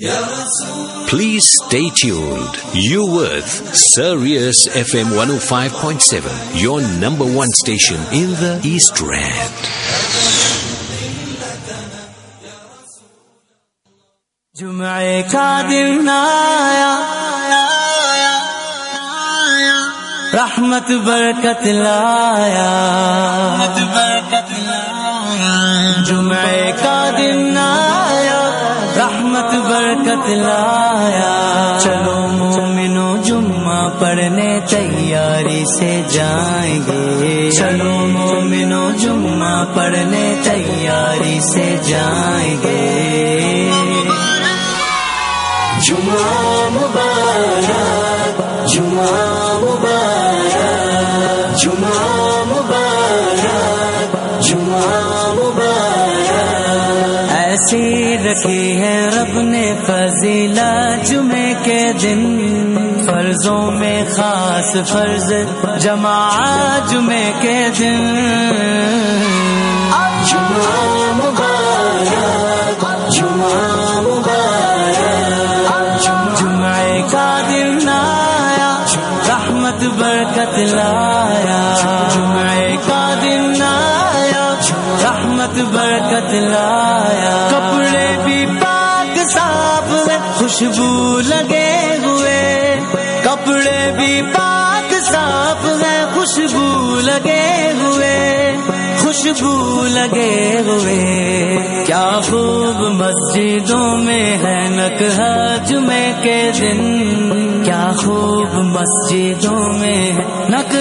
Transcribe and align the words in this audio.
Please 0.00 1.44
stay 1.62 1.90
tuned. 1.90 2.56
You 2.72 3.04
worth 3.04 3.76
Sirius 3.76 4.66
FM 4.66 5.12
105.7, 5.12 6.62
your 6.62 6.80
number 6.98 7.26
one 7.26 7.50
station 7.50 8.00
in 8.10 8.30
the 8.40 8.62
East 8.64 8.98
Rand. 9.02 9.52
جمعه 14.56 15.22
کا 15.32 15.60
دن 15.68 16.08
آیا 16.08 16.96
رحمت 20.34 20.90
برکت 21.06 21.66
لایا 21.66 22.70
رحمت 23.60 23.78
برکت 23.94 24.52
لایا 24.66 26.02
جمعه 26.08 26.72
کا 26.82 27.10
دن 27.18 27.56
آیا 27.56 27.99
برکت 30.00 30.28
لایا۔ 30.28 31.78
چلو 31.80 32.26
مومنو 32.26 33.16
جمعہ 33.24 33.88
پڑھنے 33.98 34.60
تیاری 34.68 35.64
سے 35.78 36.02
جائیں 36.08 36.80
گے۔ 36.86 37.50
چلو 37.50 38.06
مومنو 38.06 38.90
جمعہ 38.98 39.64
پڑھنے 39.74 40.34
تیاری 40.42 41.40
سے 41.40 41.76
جائیں 41.82 42.56
گے۔ 42.62 43.70
جمعہ 45.86 46.68
مبارک، 46.72 48.42
جمعہ 48.68 49.29
بچی 57.70 58.16
رکھی 58.18 58.80
ہے 58.80 59.06
رب 59.06 59.40
نے 59.40 59.74
فضیلا 59.86 60.72
جمعے 61.04 61.52
کے 61.62 61.92
دن 62.02 62.22
فرضوں 63.06 63.70
میں 63.70 64.02
خاص 64.16 64.72
فرض 64.88 65.32
جمع 65.78 66.30
جمعے 66.88 67.32
کے 67.40 67.58
دن 67.78 68.00
جمعہ 73.10 74.00
جمعے 76.38 77.02
کا 77.10 77.40
دن 77.48 77.88
آیا، 77.88 78.72
رحمت، 79.28 79.84
برکت 79.98 80.58
لایا۔ 80.58 81.62
جمعے 82.14 82.76
کا 82.86 83.02
دن 83.22 83.62
آیا، 83.62 84.54
رحمت، 85.02 85.58
برکت 85.72 86.34
لایا۔ 86.34 86.89
خوشبو 90.50 91.20
لگے 91.20 91.98
ہوئے۔ 92.04 92.80
کپڑے 93.24 93.92
بھی 93.98 94.22
پاک 94.34 94.94
صاف 95.02 95.64
ہیں، 95.64 96.06
خوشبو 96.14 97.00
لگے 97.00 97.72
ہوئے۔ 97.82 98.56
خوشبو 98.98 99.86
لگے 99.90 100.62
ہوئے۔ 100.66 101.04
کیا 101.86 102.20
خوب 102.30 102.80
مسجدوں 102.80 103.96
میں 103.98 104.38
ہے 104.38 104.68
نک 104.68 105.02
جمعے 105.66 106.12
کے 106.22 106.50
دن۔ 106.60 106.78
کیا 107.64 107.90
خوب 107.96 108.54
مسجدوں 108.54 109.78
میں 109.78 110.12
نک 110.48 110.76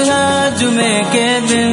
جمعے 0.57 1.01
کے 1.11 1.39
دن۔ 1.49 1.71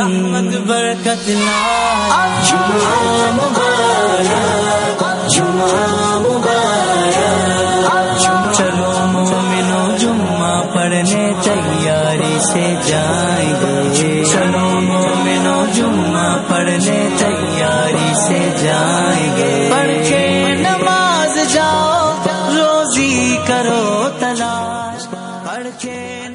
رحمت، 0.00 0.56
برکت 0.66 1.28
لا 1.28 2.42
جمعہ 2.48 3.30
مبارک۔ 3.32 5.04
جمعہ 5.30 5.99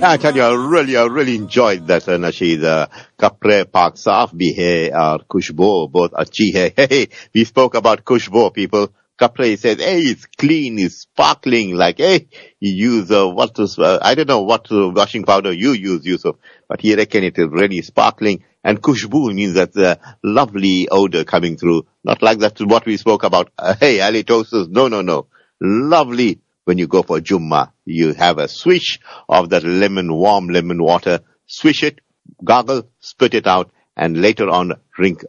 I 0.08 0.18
tell 0.18 0.36
you, 0.36 0.44
I 0.44 0.54
really, 0.54 0.98
I 0.98 1.06
really 1.06 1.36
enjoyed 1.36 1.88
that 1.88 2.08
uh, 2.08 2.18
Nasheed. 2.18 2.64
Uh, 2.64 2.88
Kapre 3.18 3.72
Pak 3.72 3.96
Saaf 3.96 4.34
bhi 4.34 4.56
hai 4.56 4.90
or 4.90 5.20
Kushbo, 5.20 5.92
both 5.92 6.14
achi 6.14 6.52
hai. 6.56 6.74
Hey, 6.76 7.08
we 7.34 7.44
spoke 7.44 7.74
about 7.74 8.06
Kushbo, 8.06 8.54
people. 8.54 8.94
Kapre 9.20 9.58
says, 9.58 9.80
hey, 9.80 10.02
it's 10.02 10.26
clean, 10.26 10.78
it's 10.78 10.98
sparkling, 10.98 11.76
like, 11.76 11.98
hey, 11.98 12.28
you 12.60 12.74
use, 12.74 13.12
uh, 13.12 13.28
what 13.28 13.58
is, 13.60 13.80
uh, 13.80 13.98
I 14.02 14.14
don't 14.14 14.28
know 14.28 14.42
what 14.42 14.72
uh, 14.72 14.90
washing 14.90 15.24
powder 15.24 15.54
you 15.54 15.72
use, 15.72 16.06
Yusuf, 16.06 16.36
but 16.68 16.82
he 16.82 16.96
reckon 16.96 17.24
it 17.24 17.40
is 17.40 17.48
really 17.50 17.82
sparkling. 17.82 18.44
And 18.64 18.82
Kushbu 18.82 19.34
means 19.34 19.54
that 19.54 19.74
the 19.74 20.00
lovely 20.24 20.88
odor 20.92 21.24
coming 21.24 21.56
through. 21.58 21.88
Not 22.04 22.22
like 22.22 22.40
that's 22.40 22.62
what 22.62 22.86
we 22.86 22.98
spoke 22.98 23.24
about. 23.24 23.52
Uh, 23.58 23.76
hey, 23.80 24.00
halitosis. 24.00 24.70
No, 24.70 24.88
no, 24.88 25.02
no. 25.02 25.28
Lovely 25.62 26.42
when 26.66 26.78
you 26.78 26.88
go 26.88 27.02
for 27.03 27.20
Jumma. 27.20 27.72
You 27.86 28.14
have 28.14 28.38
a 28.38 28.48
swish 28.48 29.00
of 29.30 29.50
that 29.50 29.64
lemon, 29.64 30.14
warm 30.14 30.48
lemon 30.50 30.84
water, 30.84 31.22
swish 31.46 31.84
it, 31.84 32.02
gargle, 32.44 32.90
spit 33.00 33.34
it 33.34 33.48
out, 33.48 33.72
and 33.96 34.22
later 34.22 34.50
on 34.50 34.74
drink 34.94 35.24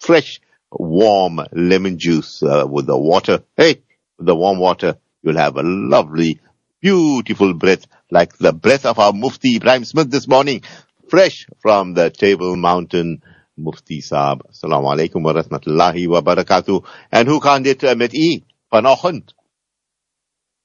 fresh, 0.00 0.40
warm 0.72 1.40
lemon 1.52 1.98
juice 1.98 2.42
uh, 2.42 2.66
with 2.68 2.86
the 2.86 2.98
water. 2.98 3.42
Hey, 3.56 3.82
with 4.18 4.26
the 4.26 4.34
warm 4.34 4.58
water, 4.58 4.96
you'll 5.22 5.36
have 5.36 5.56
a 5.56 5.62
lovely, 5.62 6.40
beautiful 6.80 7.54
breath, 7.54 7.86
like 8.10 8.36
the 8.38 8.52
breath 8.52 8.86
of 8.86 8.98
our 8.98 9.12
Mufti 9.12 9.58
Ebrahim 9.58 9.84
Smith 9.86 10.10
this 10.10 10.26
morning, 10.26 10.62
fresh 11.08 11.46
from 11.60 11.94
the 11.94 12.10
Table 12.10 12.56
Mountain 12.56 13.22
Mufti 13.56 14.00
Saab. 14.00 14.42
Assalamu 14.50 14.96
alaikum 14.96 15.22
wa 15.22 15.34
rahmatullahi 15.34 16.08
wa 16.08 16.22
barakatuh. 16.22 16.82
En 17.12 17.26
hoe 17.26 17.40
kan 17.40 17.62
dit 17.62 17.82
uh, 17.84 17.94
met 17.94 18.14
vanochtend? 18.70 19.34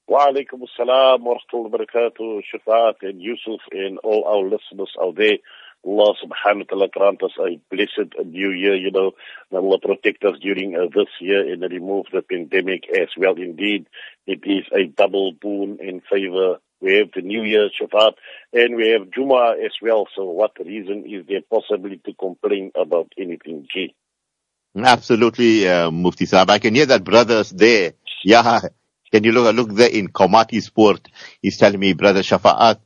Walaikum 0.10 0.62
assalam 0.62 1.22
wa 1.22 1.34
rahmatullahi 1.34 1.72
wa 1.72 1.78
barakatuh, 1.80 2.42
Shafat 2.54 2.96
and 3.02 3.20
Yusuf 3.20 3.60
and 3.72 3.98
all 4.00 4.24
our 4.26 4.44
listeners 4.48 4.94
out 5.02 5.16
there. 5.16 5.38
Allah 5.84 6.14
subhanahu 6.24 6.60
wa 6.60 6.64
ta'ala 6.70 6.88
grant 6.90 7.24
us 7.24 7.32
a 7.40 7.60
blessed 7.72 8.14
new 8.24 8.52
year, 8.52 8.76
you 8.76 8.92
know. 8.92 9.14
that 9.50 9.58
Allah 9.58 9.80
protect 9.80 10.24
us 10.24 10.38
during 10.40 10.76
uh, 10.76 10.90
this 10.94 11.10
year 11.20 11.52
and 11.52 11.64
remove 11.64 12.06
the 12.14 12.22
pandemic 12.22 12.84
as 12.90 13.10
well. 13.18 13.34
Indeed, 13.34 13.88
it 14.28 14.42
is 14.44 14.66
a 14.72 14.86
double 14.86 15.32
boon 15.34 15.80
in 15.82 16.02
favor. 16.02 16.60
We 16.82 16.98
have 16.98 17.10
the 17.16 17.22
New 17.22 17.44
Year, 17.44 17.70
Shafat, 17.70 18.14
and 18.54 18.76
we 18.76 18.90
have 18.90 19.10
Juma 19.10 19.56
as 19.64 19.74
well. 19.82 20.08
So 20.16 20.26
what 20.26 20.52
reason 20.64 21.06
is 21.08 21.26
there 21.28 21.42
possibly 21.50 22.00
to 22.06 22.14
complain 22.14 22.72
about 22.80 23.12
anything, 23.18 23.68
Absolutely, 24.76 25.68
uh, 25.68 25.90
Mufti 25.90 26.26
Saab. 26.26 26.50
I 26.52 26.60
can 26.60 26.76
hear 26.76 26.86
that 26.86 27.04
brothers 27.04 27.50
there. 27.50 27.94
Yeah, 28.24 28.60
can 29.16 29.24
you 29.24 29.32
look, 29.32 29.56
look 29.56 29.70
there 29.74 29.90
in 29.90 30.10
Komatipoort? 30.10 31.08
He's 31.42 31.58
telling 31.58 31.80
me, 31.80 31.94
brother 31.94 32.20
Shafa'at, 32.20 32.80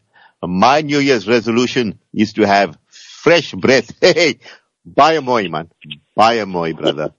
my 0.44 0.82
New 0.82 1.00
Year's 1.00 1.28
resolution 1.28 1.98
is 2.14 2.34
to 2.34 2.46
have 2.46 2.78
fresh 3.24 3.54
breath. 3.54 3.92
Hey, 4.00 4.38
buy 4.86 5.14
a 5.14 5.22
moi, 5.22 5.42
man. 5.50 5.72
Buy 6.16 6.34
a 6.34 6.46
moi, 6.46 6.72
brother. 6.74 7.16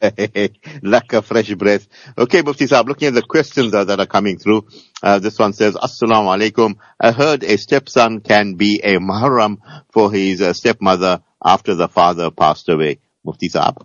Lack 0.82 1.12
of 1.12 1.26
fresh 1.26 1.52
breath. 1.52 1.86
Okay, 2.16 2.40
Mufti 2.40 2.64
Saab, 2.64 2.86
looking 2.86 3.08
at 3.08 3.14
the 3.14 3.20
questions 3.20 3.72
that 3.72 4.00
are 4.00 4.06
coming 4.06 4.38
through. 4.38 4.66
Uh, 5.02 5.18
this 5.18 5.38
one 5.38 5.52
says, 5.52 5.74
Assalamu 5.74 6.34
alaikum. 6.34 6.76
I 6.98 7.12
heard 7.12 7.44
a 7.44 7.58
stepson 7.58 8.20
can 8.22 8.54
be 8.54 8.80
a 8.82 8.96
mahram 8.96 9.58
for 9.92 10.10
his 10.10 10.40
uh, 10.40 10.54
stepmother 10.54 11.20
after 11.44 11.74
the 11.74 11.88
father 11.88 12.30
passed 12.30 12.70
away. 12.70 13.00
Mufti 13.22 13.50
Saab. 13.50 13.84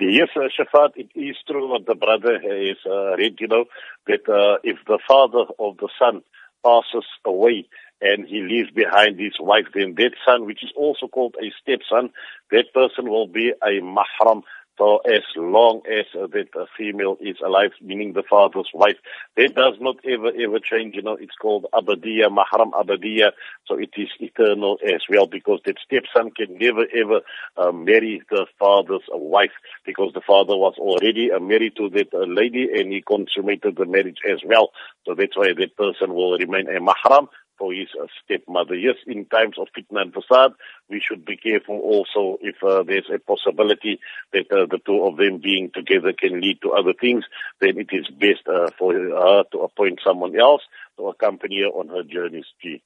Yes, 0.00 0.28
uh, 0.36 0.48
Shafat, 0.58 0.90
it 0.96 1.08
is 1.14 1.36
true 1.46 1.70
what 1.70 1.86
the 1.86 1.94
brother 1.94 2.38
has 2.40 2.76
uh, 2.84 3.16
read, 3.16 3.36
you 3.40 3.46
know, 3.48 3.64
that 4.06 4.28
uh, 4.28 4.58
if 4.64 4.78
the 4.86 4.98
father 5.06 5.44
of 5.58 5.76
the 5.78 5.88
son 5.98 6.22
passes 6.64 7.06
away 7.24 7.68
and 8.00 8.26
he 8.26 8.42
leaves 8.42 8.70
behind 8.72 9.20
his 9.20 9.34
wife, 9.38 9.66
then 9.72 9.94
that 9.96 10.10
son, 10.26 10.46
which 10.46 10.64
is 10.64 10.72
also 10.76 11.06
called 11.06 11.36
a 11.40 11.52
stepson, 11.62 12.10
that 12.50 12.74
person 12.74 13.08
will 13.08 13.28
be 13.28 13.52
a 13.62 13.80
mahram 13.80 14.42
for 14.76 15.00
as 15.06 15.22
long 15.36 15.82
as 15.90 16.06
that 16.14 16.66
female 16.76 17.16
is 17.20 17.36
alive, 17.44 17.70
meaning 17.80 18.12
the 18.12 18.22
father's 18.28 18.68
wife. 18.74 18.96
That 19.36 19.54
does 19.54 19.74
not 19.80 19.96
ever, 20.04 20.32
ever 20.38 20.58
change, 20.58 20.94
you 20.96 21.02
know, 21.02 21.14
it's 21.14 21.36
called 21.40 21.66
abadiyah, 21.72 22.34
mahram 22.34 22.72
abadiyah, 22.72 23.32
so 23.66 23.76
it 23.76 23.90
is 23.96 24.08
eternal 24.18 24.78
as 24.84 25.02
well 25.08 25.26
because 25.26 25.60
that 25.64 25.76
stepson 25.84 26.30
can 26.30 26.58
never 26.58 26.86
ever 26.94 27.20
uh, 27.56 27.72
marry 27.72 28.22
the 28.30 28.46
father's 28.58 29.02
wife 29.10 29.52
because 29.86 30.12
the 30.14 30.20
father 30.26 30.56
was 30.56 30.74
already 30.78 31.30
uh, 31.30 31.38
married 31.38 31.76
to 31.76 31.88
that 31.90 32.12
uh, 32.12 32.24
lady 32.26 32.68
and 32.74 32.92
he 32.92 33.00
consummated 33.00 33.76
the 33.76 33.86
marriage 33.86 34.18
as 34.28 34.40
well. 34.44 34.70
So 35.06 35.14
that's 35.14 35.36
why 35.36 35.52
that 35.56 35.76
person 35.76 36.14
will 36.14 36.36
remain 36.38 36.68
a 36.68 36.80
mahram 36.80 37.28
for 37.58 37.72
his 37.72 37.88
uh, 38.00 38.06
stepmother. 38.24 38.74
Yes, 38.74 38.96
in 39.06 39.26
times 39.26 39.56
of 39.58 39.68
fitna 39.76 40.02
and 40.02 40.14
fasad, 40.14 40.54
we 40.88 41.00
should 41.00 41.24
be 41.24 41.36
careful 41.36 41.78
also 41.78 42.38
if 42.40 42.56
uh, 42.62 42.82
there's 42.82 43.10
a 43.14 43.18
possibility 43.18 44.00
that 44.32 44.50
uh, 44.50 44.66
the 44.70 44.78
two 44.84 45.04
of 45.04 45.16
them 45.16 45.40
being 45.42 45.70
together 45.74 46.12
can 46.12 46.40
lead 46.40 46.60
to 46.62 46.72
other 46.72 46.92
things, 46.98 47.24
then 47.60 47.78
it 47.78 47.88
is 47.92 48.06
best 48.08 48.46
uh, 48.48 48.70
for 48.78 48.92
her 48.92 49.44
to 49.52 49.58
appoint 49.60 50.00
someone 50.04 50.38
else 50.38 50.62
to 50.96 51.08
accompany 51.08 51.62
her 51.62 51.68
on 51.68 51.88
her 51.88 52.02
journeys. 52.02 52.46
Gee. 52.62 52.82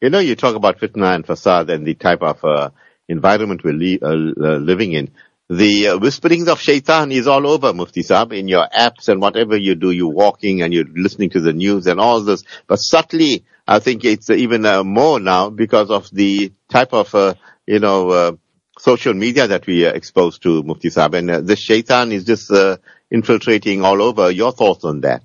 You 0.00 0.10
know, 0.10 0.18
you 0.18 0.36
talk 0.36 0.54
about 0.54 0.78
fitna 0.78 1.14
and 1.14 1.26
fasad 1.26 1.70
and 1.70 1.86
the 1.86 1.94
type 1.94 2.22
of 2.22 2.44
uh, 2.44 2.70
environment 3.08 3.62
we're 3.64 3.72
li- 3.72 4.00
uh, 4.02 4.12
living 4.12 4.92
in. 4.92 5.10
The 5.50 5.88
uh, 5.88 5.98
whisperings 5.98 6.48
of 6.48 6.58
shaitan 6.58 7.12
is 7.12 7.26
all 7.26 7.46
over, 7.46 7.74
Mufti 7.74 8.02
Saab, 8.02 8.32
in 8.32 8.48
your 8.48 8.66
apps 8.66 9.08
and 9.08 9.20
whatever 9.20 9.58
you 9.58 9.74
do. 9.74 9.90
You're 9.90 10.08
walking 10.08 10.62
and 10.62 10.72
you're 10.72 10.86
listening 10.90 11.28
to 11.30 11.40
the 11.40 11.52
news 11.52 11.86
and 11.86 12.00
all 12.00 12.22
this. 12.22 12.44
But 12.66 12.76
subtly, 12.76 13.44
I 13.68 13.78
think 13.78 14.06
it's 14.06 14.30
even 14.30 14.64
uh, 14.64 14.84
more 14.84 15.20
now 15.20 15.50
because 15.50 15.90
of 15.90 16.08
the 16.10 16.50
type 16.70 16.94
of, 16.94 17.14
uh, 17.14 17.34
you 17.66 17.78
know, 17.78 18.08
uh, 18.08 18.32
social 18.78 19.12
media 19.12 19.46
that 19.46 19.66
we 19.66 19.86
are 19.86 19.94
exposed 19.94 20.42
to, 20.44 20.62
Mufti 20.62 20.88
Saab. 20.88 21.12
And 21.12 21.30
uh, 21.30 21.40
the 21.42 21.56
shaitan 21.56 22.10
is 22.12 22.24
just 22.24 22.50
uh, 22.50 22.78
infiltrating 23.10 23.84
all 23.84 24.00
over. 24.00 24.30
Your 24.30 24.52
thoughts 24.52 24.84
on 24.84 25.02
that? 25.02 25.24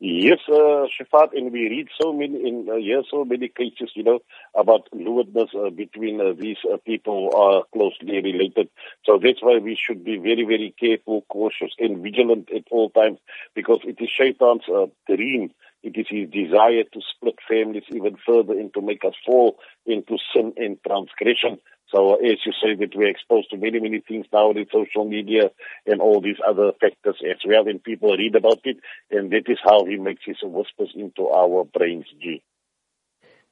Yes, 0.00 0.38
uh, 0.48 0.86
and 1.34 1.52
we 1.52 1.68
read 1.68 1.88
so 2.00 2.12
many, 2.12 2.36
in 2.48 2.68
uh, 2.70 2.76
yeah, 2.76 3.00
so 3.10 3.24
many 3.24 3.48
cases, 3.48 3.90
you 3.94 4.04
know, 4.04 4.20
about 4.54 4.86
lewdness 4.92 5.50
uh, 5.58 5.70
between 5.70 6.20
uh, 6.20 6.34
these 6.38 6.58
uh, 6.72 6.76
people 6.86 7.30
who 7.32 7.36
are 7.36 7.64
closely 7.72 8.22
related. 8.22 8.68
So 9.04 9.18
that's 9.20 9.42
why 9.42 9.58
we 9.58 9.76
should 9.76 10.04
be 10.04 10.16
very, 10.16 10.44
very 10.44 10.72
careful, 10.78 11.24
cautious, 11.28 11.72
and 11.80 12.00
vigilant 12.00 12.48
at 12.54 12.64
all 12.70 12.90
times, 12.90 13.18
because 13.56 13.80
it 13.82 13.96
is 14.00 14.08
Shaitan's 14.08 14.62
uh, 14.72 14.86
dream. 15.08 15.50
It 15.82 15.96
is 15.96 16.06
his 16.08 16.30
desire 16.30 16.84
to 16.84 17.00
split 17.00 17.38
families 17.48 17.84
even 17.90 18.16
further 18.24 18.52
and 18.52 18.72
to 18.74 18.80
make 18.80 19.04
us 19.04 19.14
fall 19.26 19.58
into 19.84 20.16
sin 20.32 20.52
and 20.56 20.78
transgression. 20.86 21.58
So 21.92 22.16
as 22.16 22.38
you 22.44 22.52
say 22.62 22.74
that 22.74 22.94
we're 22.94 23.08
exposed 23.08 23.50
to 23.50 23.56
many, 23.56 23.80
many 23.80 24.00
things 24.06 24.26
now 24.32 24.50
in 24.50 24.66
social 24.72 25.04
media 25.08 25.50
and 25.86 26.00
all 26.00 26.20
these 26.20 26.36
other 26.46 26.72
factors 26.80 27.16
as 27.24 27.38
well, 27.46 27.66
and 27.66 27.82
people 27.82 28.14
read 28.16 28.34
about 28.36 28.60
it, 28.64 28.76
and 29.10 29.30
that 29.32 29.44
is 29.48 29.58
how 29.64 29.84
he 29.86 29.96
makes 29.96 30.22
his 30.24 30.36
whispers 30.42 30.92
into 30.94 31.28
our 31.28 31.64
brains, 31.64 32.06
G. 32.20 32.42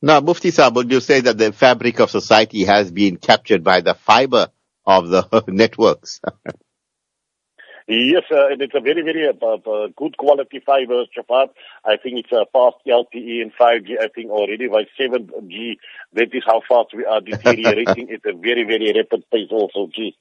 Now, 0.02 0.20
Mufti 0.20 0.50
Saab, 0.50 0.74
would 0.74 0.92
you 0.92 1.00
say 1.00 1.20
that 1.20 1.38
the 1.38 1.52
fabric 1.52 2.00
of 2.00 2.10
society 2.10 2.64
has 2.64 2.90
been 2.90 3.16
captured 3.16 3.64
by 3.64 3.80
the 3.80 3.94
fiber 3.94 4.48
of 4.84 5.08
the 5.08 5.44
networks? 5.48 6.20
Yes, 7.88 8.24
uh, 8.32 8.48
and 8.48 8.60
it's 8.60 8.74
a 8.74 8.80
very, 8.80 9.02
very 9.02 9.28
uh, 9.28 9.46
uh, 9.46 9.88
good 9.96 10.16
quality 10.16 10.60
fiber, 10.64 11.04
Shafat. 11.16 11.50
I 11.84 11.96
think 11.96 12.18
it's 12.18 12.32
uh, 12.32 12.44
past 12.52 12.76
LTE 12.86 13.42
and 13.42 13.52
5G, 13.54 14.00
I 14.00 14.08
think 14.08 14.30
already 14.30 14.66
by 14.66 14.86
7G. 14.98 15.76
That 16.14 16.34
is 16.34 16.42
how 16.44 16.62
fast 16.68 16.88
we 16.96 17.04
are 17.04 17.20
deteriorating 17.20 18.10
at 18.10 18.28
a 18.28 18.36
very, 18.36 18.64
very 18.64 18.92
rapid 18.92 19.24
pace 19.30 19.50
also, 19.52 19.88
G. 19.94 20.16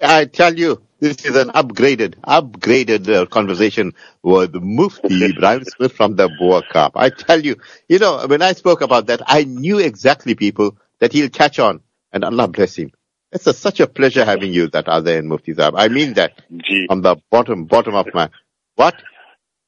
I 0.00 0.24
tell 0.24 0.58
you, 0.58 0.80
this 0.98 1.26
is 1.26 1.36
an 1.36 1.50
upgraded, 1.50 2.14
upgraded 2.20 3.06
uh, 3.14 3.26
conversation 3.26 3.92
with 4.22 4.54
Mufti 4.54 5.20
Ebrahim 5.32 5.66
Smith 5.66 5.92
from 5.92 6.16
the 6.16 6.30
Bo-Kaap. 6.38 6.92
I 6.94 7.10
tell 7.10 7.44
you, 7.44 7.56
you 7.86 7.98
know, 7.98 8.26
when 8.26 8.40
I 8.40 8.52
spoke 8.54 8.80
about 8.80 9.06
that, 9.08 9.20
I 9.26 9.44
knew 9.44 9.78
exactly 9.78 10.34
people 10.34 10.78
that 11.00 11.12
he'll 11.12 11.28
catch 11.28 11.58
on 11.58 11.82
and 12.12 12.24
Allah 12.24 12.48
bless 12.48 12.76
him. 12.76 12.92
It's 13.32 13.46
a, 13.46 13.52
such 13.52 13.80
a 13.80 13.86
pleasure 13.86 14.24
having 14.24 14.52
you 14.52 14.68
that 14.70 14.88
other 14.88 15.16
in 15.16 15.28
Mufti 15.28 15.54
Saab. 15.54 15.74
I 15.76 15.88
mean 15.88 16.14
that 16.14 16.32
G. 16.50 16.86
from 16.88 17.02
the 17.02 17.16
bottom, 17.30 17.64
bottom 17.64 17.94
of 17.94 18.08
my, 18.12 18.28
what? 18.74 18.94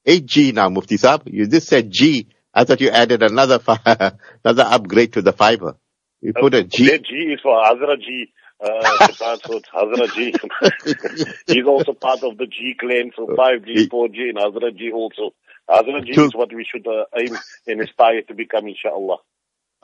8G 0.07 0.53
now, 0.53 0.69
Mufti 0.69 0.97
Saab. 0.97 1.23
You 1.33 1.47
just 1.47 1.69
said 1.69 1.91
G. 1.91 2.29
I 2.53 2.65
thought 2.65 2.81
you 2.81 2.91
added 2.91 3.23
another, 3.23 3.59
fi- 3.61 3.81
another 4.45 4.65
upgrade 4.65 5.13
to 5.15 5.23
the 5.23 5.33
fiber. 5.33 5.77
You 6.21 6.33
put 6.33 6.55
a 6.55 6.65
G. 6.65 6.91
That 6.91 7.05
G 7.05 7.15
is 7.15 7.41
for 7.41 7.57
Hazra 7.63 7.99
G. 7.99 8.33
Uh, 8.61 9.09
so 9.13 9.57
it's 9.57 9.69
Hazra 9.69 10.13
G. 10.15 10.35
He's 11.53 11.67
also 11.67 11.93
part 11.95 12.23
of 12.23 12.39
the 12.39 12.47
G 12.47 12.75
clan, 12.79 13.11
so 13.17 13.27
5G, 13.27 13.89
4G, 13.89 14.31
and 14.31 14.39
Hazra 14.39 14.77
G 14.77 14.91
also. 14.93 15.35
Hazra 15.69 16.05
G 16.05 16.13
is 16.13 16.35
what 16.35 16.53
we 16.53 16.65
should 16.65 16.87
uh, 16.87 17.05
aim 17.17 17.37
and 17.67 17.81
aspire 17.81 18.23
to 18.23 18.35
become, 18.35 18.67
inshallah. 18.69 19.19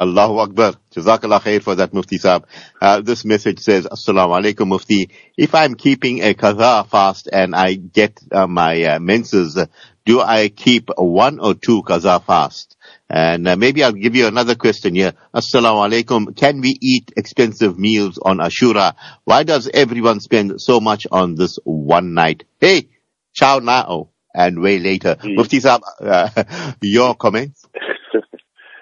Allahu 0.00 0.38
Akbar. 0.38 0.74
Jazakallah 0.94 1.40
khair 1.40 1.60
for 1.60 1.74
that, 1.74 1.92
Mufti 1.92 2.18
Saab. 2.18 2.44
Uh, 2.80 3.00
this 3.00 3.24
message 3.24 3.58
says, 3.58 3.86
Assalamu 3.86 4.40
alaikum, 4.40 4.68
Mufti. 4.68 5.10
If 5.36 5.54
I'm 5.54 5.74
keeping 5.74 6.22
a 6.22 6.34
qaza 6.34 6.86
fast 6.86 7.28
and 7.32 7.54
I 7.54 7.74
get 7.74 8.20
uh, 8.30 8.46
my 8.46 8.80
uh, 8.84 8.98
menses, 9.00 9.58
do 10.04 10.20
I 10.20 10.48
keep 10.50 10.90
one 10.96 11.40
or 11.40 11.54
two 11.54 11.82
qaza 11.82 12.22
fast? 12.22 12.76
And 13.10 13.48
uh, 13.48 13.56
maybe 13.56 13.82
I'll 13.82 13.92
give 13.92 14.14
you 14.14 14.28
another 14.28 14.54
question 14.54 14.94
here. 14.94 15.14
Assalamu 15.34 15.90
alaikum. 15.90 16.36
Can 16.36 16.60
we 16.60 16.76
eat 16.80 17.12
expensive 17.16 17.76
meals 17.76 18.18
on 18.18 18.38
Ashura? 18.38 18.94
Why 19.24 19.42
does 19.42 19.68
everyone 19.72 20.20
spend 20.20 20.60
so 20.60 20.78
much 20.78 21.08
on 21.10 21.34
this 21.34 21.58
one 21.64 22.14
night? 22.14 22.44
Hey, 22.60 22.88
ciao 23.34 23.58
now 23.58 24.10
and 24.32 24.62
way 24.62 24.78
later. 24.78 25.16
Mm. 25.16 25.36
Mufti 25.36 25.58
Saab, 25.58 25.80
uh, 26.00 26.74
your 26.82 27.16
comments? 27.16 27.66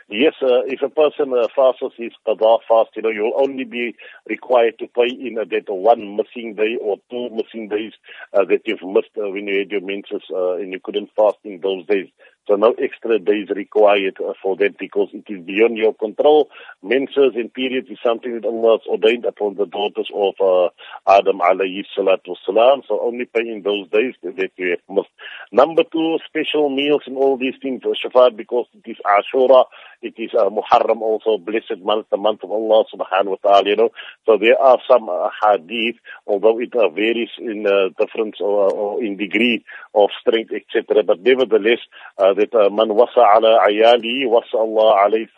Yes, 0.08 0.34
uh, 0.40 0.62
if 0.66 0.82
a 0.82 0.88
person 0.88 1.32
uh, 1.34 1.48
fasts 1.54 1.82
his 1.96 2.12
qada 2.24 2.58
fast, 2.68 2.90
you 2.94 3.02
know, 3.02 3.10
you'll 3.10 3.32
only 3.36 3.64
be 3.64 3.96
required 4.28 4.78
to 4.78 4.86
pay 4.86 5.08
in 5.08 5.36
uh, 5.36 5.44
that 5.50 5.64
one 5.68 6.16
missing 6.16 6.54
day 6.54 6.76
or 6.80 6.98
two 7.10 7.28
missing 7.30 7.68
days 7.68 7.92
uh, 8.32 8.44
that 8.44 8.62
you've 8.66 8.84
missed 8.84 9.10
uh, 9.18 9.28
when 9.28 9.48
you 9.48 9.58
had 9.58 9.70
your 9.72 9.80
menses 9.80 10.22
uh, 10.32 10.54
and 10.54 10.72
you 10.72 10.78
couldn't 10.78 11.10
fast 11.16 11.38
in 11.42 11.60
those 11.60 11.84
days. 11.86 12.08
So 12.48 12.54
no 12.54 12.74
extra 12.78 13.18
days 13.18 13.48
required 13.50 14.18
uh, 14.20 14.34
for 14.42 14.56
that 14.56 14.78
because 14.78 15.08
it 15.12 15.24
is 15.28 15.44
beyond 15.44 15.76
your 15.76 15.94
control. 15.94 16.48
Menses 16.82 17.34
and 17.34 17.52
periods 17.52 17.88
is 17.90 17.98
something 18.04 18.34
that 18.34 18.46
Allah 18.46 18.78
has 18.78 18.86
ordained 18.86 19.24
upon 19.24 19.56
the 19.56 19.66
daughters 19.66 20.08
of 20.14 20.34
uh, 20.40 20.68
Adam 21.10 21.40
alayhi 21.40 21.84
salatu 21.96 22.36
wasalam. 22.36 22.82
So 22.86 23.00
only 23.00 23.24
pay 23.24 23.40
in 23.40 23.62
those 23.62 23.88
days 23.90 24.14
that 24.22 24.50
you 24.56 24.70
have 24.70 24.80
missed. 24.88 25.08
Number 25.50 25.82
two, 25.90 26.18
special 26.26 26.68
meals 26.68 27.02
and 27.06 27.16
all 27.16 27.36
these 27.36 27.54
things, 27.60 27.82
uh, 27.84 27.94
Shafat, 27.98 28.36
because 28.36 28.66
it 28.74 28.90
is 28.90 28.96
Ashura, 29.04 29.64
it 30.02 30.14
is 30.18 30.30
uh, 30.34 30.48
Muharram 30.48 31.00
also, 31.00 31.38
blessed 31.38 31.82
month, 31.82 32.06
the 32.10 32.16
month 32.16 32.44
of 32.44 32.50
Allah 32.50 32.84
subhanahu 32.94 33.36
wa 33.36 33.36
ta'ala, 33.42 33.68
you 33.68 33.76
know. 33.76 33.90
So 34.24 34.38
there 34.38 34.60
are 34.60 34.78
some 34.88 35.08
uh, 35.08 35.30
hadith, 35.42 35.96
although 36.26 36.60
it 36.60 36.74
uh, 36.74 36.88
varies 36.90 37.30
in 37.38 37.66
uh, 37.66 37.88
difference 37.98 38.36
or, 38.40 38.70
or 38.72 39.02
in 39.02 39.16
degree 39.16 39.64
of 39.94 40.10
strength, 40.20 40.52
etc. 40.52 41.02
But 41.02 41.20
nevertheless, 41.22 41.80
uh, 42.18 42.34
that 42.36 42.54
uh, 42.54 42.70
man 42.70 42.94
wasa 42.94 43.20
ala 43.20 43.60
ayali, 43.66 44.26
wasa 44.26 44.56
Allah 44.56 45.08
alayhi 45.08 45.28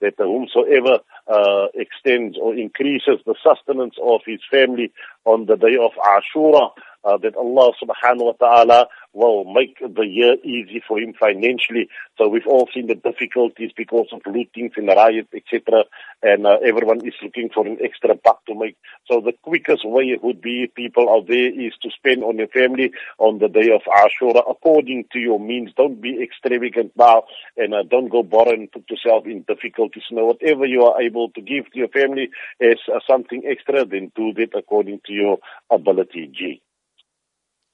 that 0.00 0.14
whomsoever 0.18 1.00
uh, 1.26 1.66
extends 1.74 2.36
or 2.40 2.54
increases 2.54 3.18
the 3.24 3.34
sustenance 3.42 3.94
of 4.02 4.20
his 4.26 4.40
family 4.50 4.92
on 5.24 5.46
the 5.46 5.56
day 5.56 5.76
of 5.80 5.92
Ashura, 5.96 6.70
uh, 7.04 7.16
that 7.18 7.36
Allah 7.36 7.72
subhanahu 7.82 8.24
wa 8.24 8.32
ta'ala 8.32 8.88
will 9.16 9.44
make 9.44 9.78
the 9.80 10.06
year 10.06 10.36
easy 10.44 10.82
for 10.86 10.98
him 10.98 11.14
financially. 11.18 11.88
So 12.18 12.28
we've 12.28 12.46
all 12.46 12.68
seen 12.72 12.86
the 12.86 12.94
difficulties 12.94 13.70
because 13.74 14.08
of 14.12 14.20
lootings 14.22 14.76
and 14.76 14.88
riots, 14.88 15.32
etc. 15.34 15.84
And 16.22 16.46
uh, 16.46 16.58
everyone 16.64 17.04
is 17.04 17.14
looking 17.22 17.48
for 17.52 17.66
an 17.66 17.78
extra 17.82 18.14
buck 18.14 18.44
to 18.46 18.54
make. 18.54 18.76
So 19.10 19.20
the 19.20 19.32
quickest 19.42 19.84
way 19.84 20.16
would 20.22 20.42
be 20.42 20.70
people 20.74 21.08
out 21.08 21.26
there 21.28 21.48
is 21.48 21.72
to 21.82 21.90
spend 21.90 22.22
on 22.22 22.36
your 22.36 22.48
family 22.48 22.92
on 23.18 23.38
the 23.38 23.48
day 23.48 23.70
of 23.72 23.82
Ashura 23.88 24.42
according 24.48 25.06
to 25.12 25.18
your 25.18 25.40
means. 25.40 25.72
Don't 25.76 26.00
be 26.00 26.22
extravagant 26.22 26.92
now 26.96 27.24
and 27.56 27.74
uh, 27.74 27.84
don't 27.84 28.10
go 28.10 28.22
borrow 28.22 28.52
and 28.52 28.70
put 28.70 28.90
yourself 28.90 29.24
in 29.26 29.44
difficulties. 29.48 30.04
Now, 30.10 30.26
whatever 30.26 30.66
you 30.66 30.84
are 30.84 31.00
able 31.00 31.30
to 31.30 31.40
give 31.40 31.72
to 31.72 31.78
your 31.78 31.88
family 31.88 32.28
as 32.60 32.76
uh, 32.94 33.00
something 33.08 33.42
extra, 33.46 33.86
then 33.86 34.12
do 34.14 34.34
that 34.34 34.56
according 34.56 35.00
to 35.06 35.12
your 35.12 35.38
ability, 35.70 36.30
G. 36.32 36.62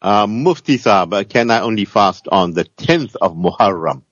Uh, 0.03 0.27
Mufti 0.27 0.79
Saab, 0.79 1.15
uh, 1.15 1.23
can 1.23 1.49
I 1.53 1.61
only 1.61 1.85
fast 1.85 2.27
on 2.27 2.55
the 2.55 2.65
10th 2.65 3.15
of 3.23 3.37
Muharram? 3.37 4.03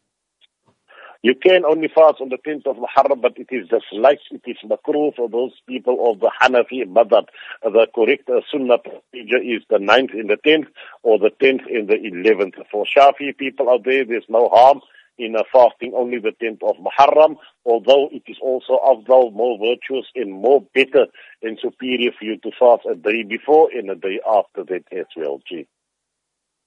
You 1.21 1.35
can 1.35 1.65
only 1.65 1.89
fast 1.89 2.21
on 2.21 2.29
the 2.29 2.39
10th 2.39 2.65
of 2.67 2.77
Muharram, 2.77 3.21
but 3.21 3.37
it 3.37 3.49
is 3.51 3.69
disliked, 3.69 4.23
it 4.31 4.43
is 4.47 4.57
makruh 4.65 5.17
for 5.17 5.29
those 5.29 5.51
people 5.67 6.09
of 6.09 6.21
the 6.21 6.31
Hanafi 6.41 6.85
madhab. 6.85 7.27
The 7.65 7.89
correct 7.93 8.31
uh, 8.31 8.41
sunnah 8.53 8.79
procedure 8.79 9.43
is 9.43 9.65
the 9.69 9.79
9th 9.79 10.13
and 10.13 10.31
the 10.31 10.37
10th, 10.37 10.69
or 11.03 11.19
the 11.19 11.33
10th 11.43 11.67
and 11.67 11.89
the 11.89 11.97
11th. 11.97 12.65
For 12.71 12.87
Shafi 12.87 13.37
people 13.37 13.69
out 13.69 13.85
there, 13.85 14.05
there's 14.05 14.29
no 14.29 14.49
harm 14.49 14.83
in 15.19 15.35
uh, 15.35 15.43
fasting 15.53 15.93
only 15.97 16.21
the 16.21 16.35
10th 16.41 16.63
of 16.63 16.77
Muharram, 16.77 17.35
although 17.67 18.09
it 18.13 18.23
is 18.29 18.37
also 18.41 18.79
afdal, 18.79 19.33
more 19.33 19.59
virtuous 19.59 20.07
and 20.15 20.31
more 20.31 20.65
better 20.73 21.07
and 21.43 21.59
superior 21.61 22.13
for 22.17 22.27
you 22.27 22.37
to 22.39 22.53
fast 22.57 22.87
a 22.89 22.95
day 22.95 23.25
before 23.25 23.69
and 23.73 23.91
a 23.91 23.97
day 23.97 24.21
after 24.25 24.63
that 24.63 24.85
as 24.93 25.07
well, 25.17 25.41
G. 25.49 25.67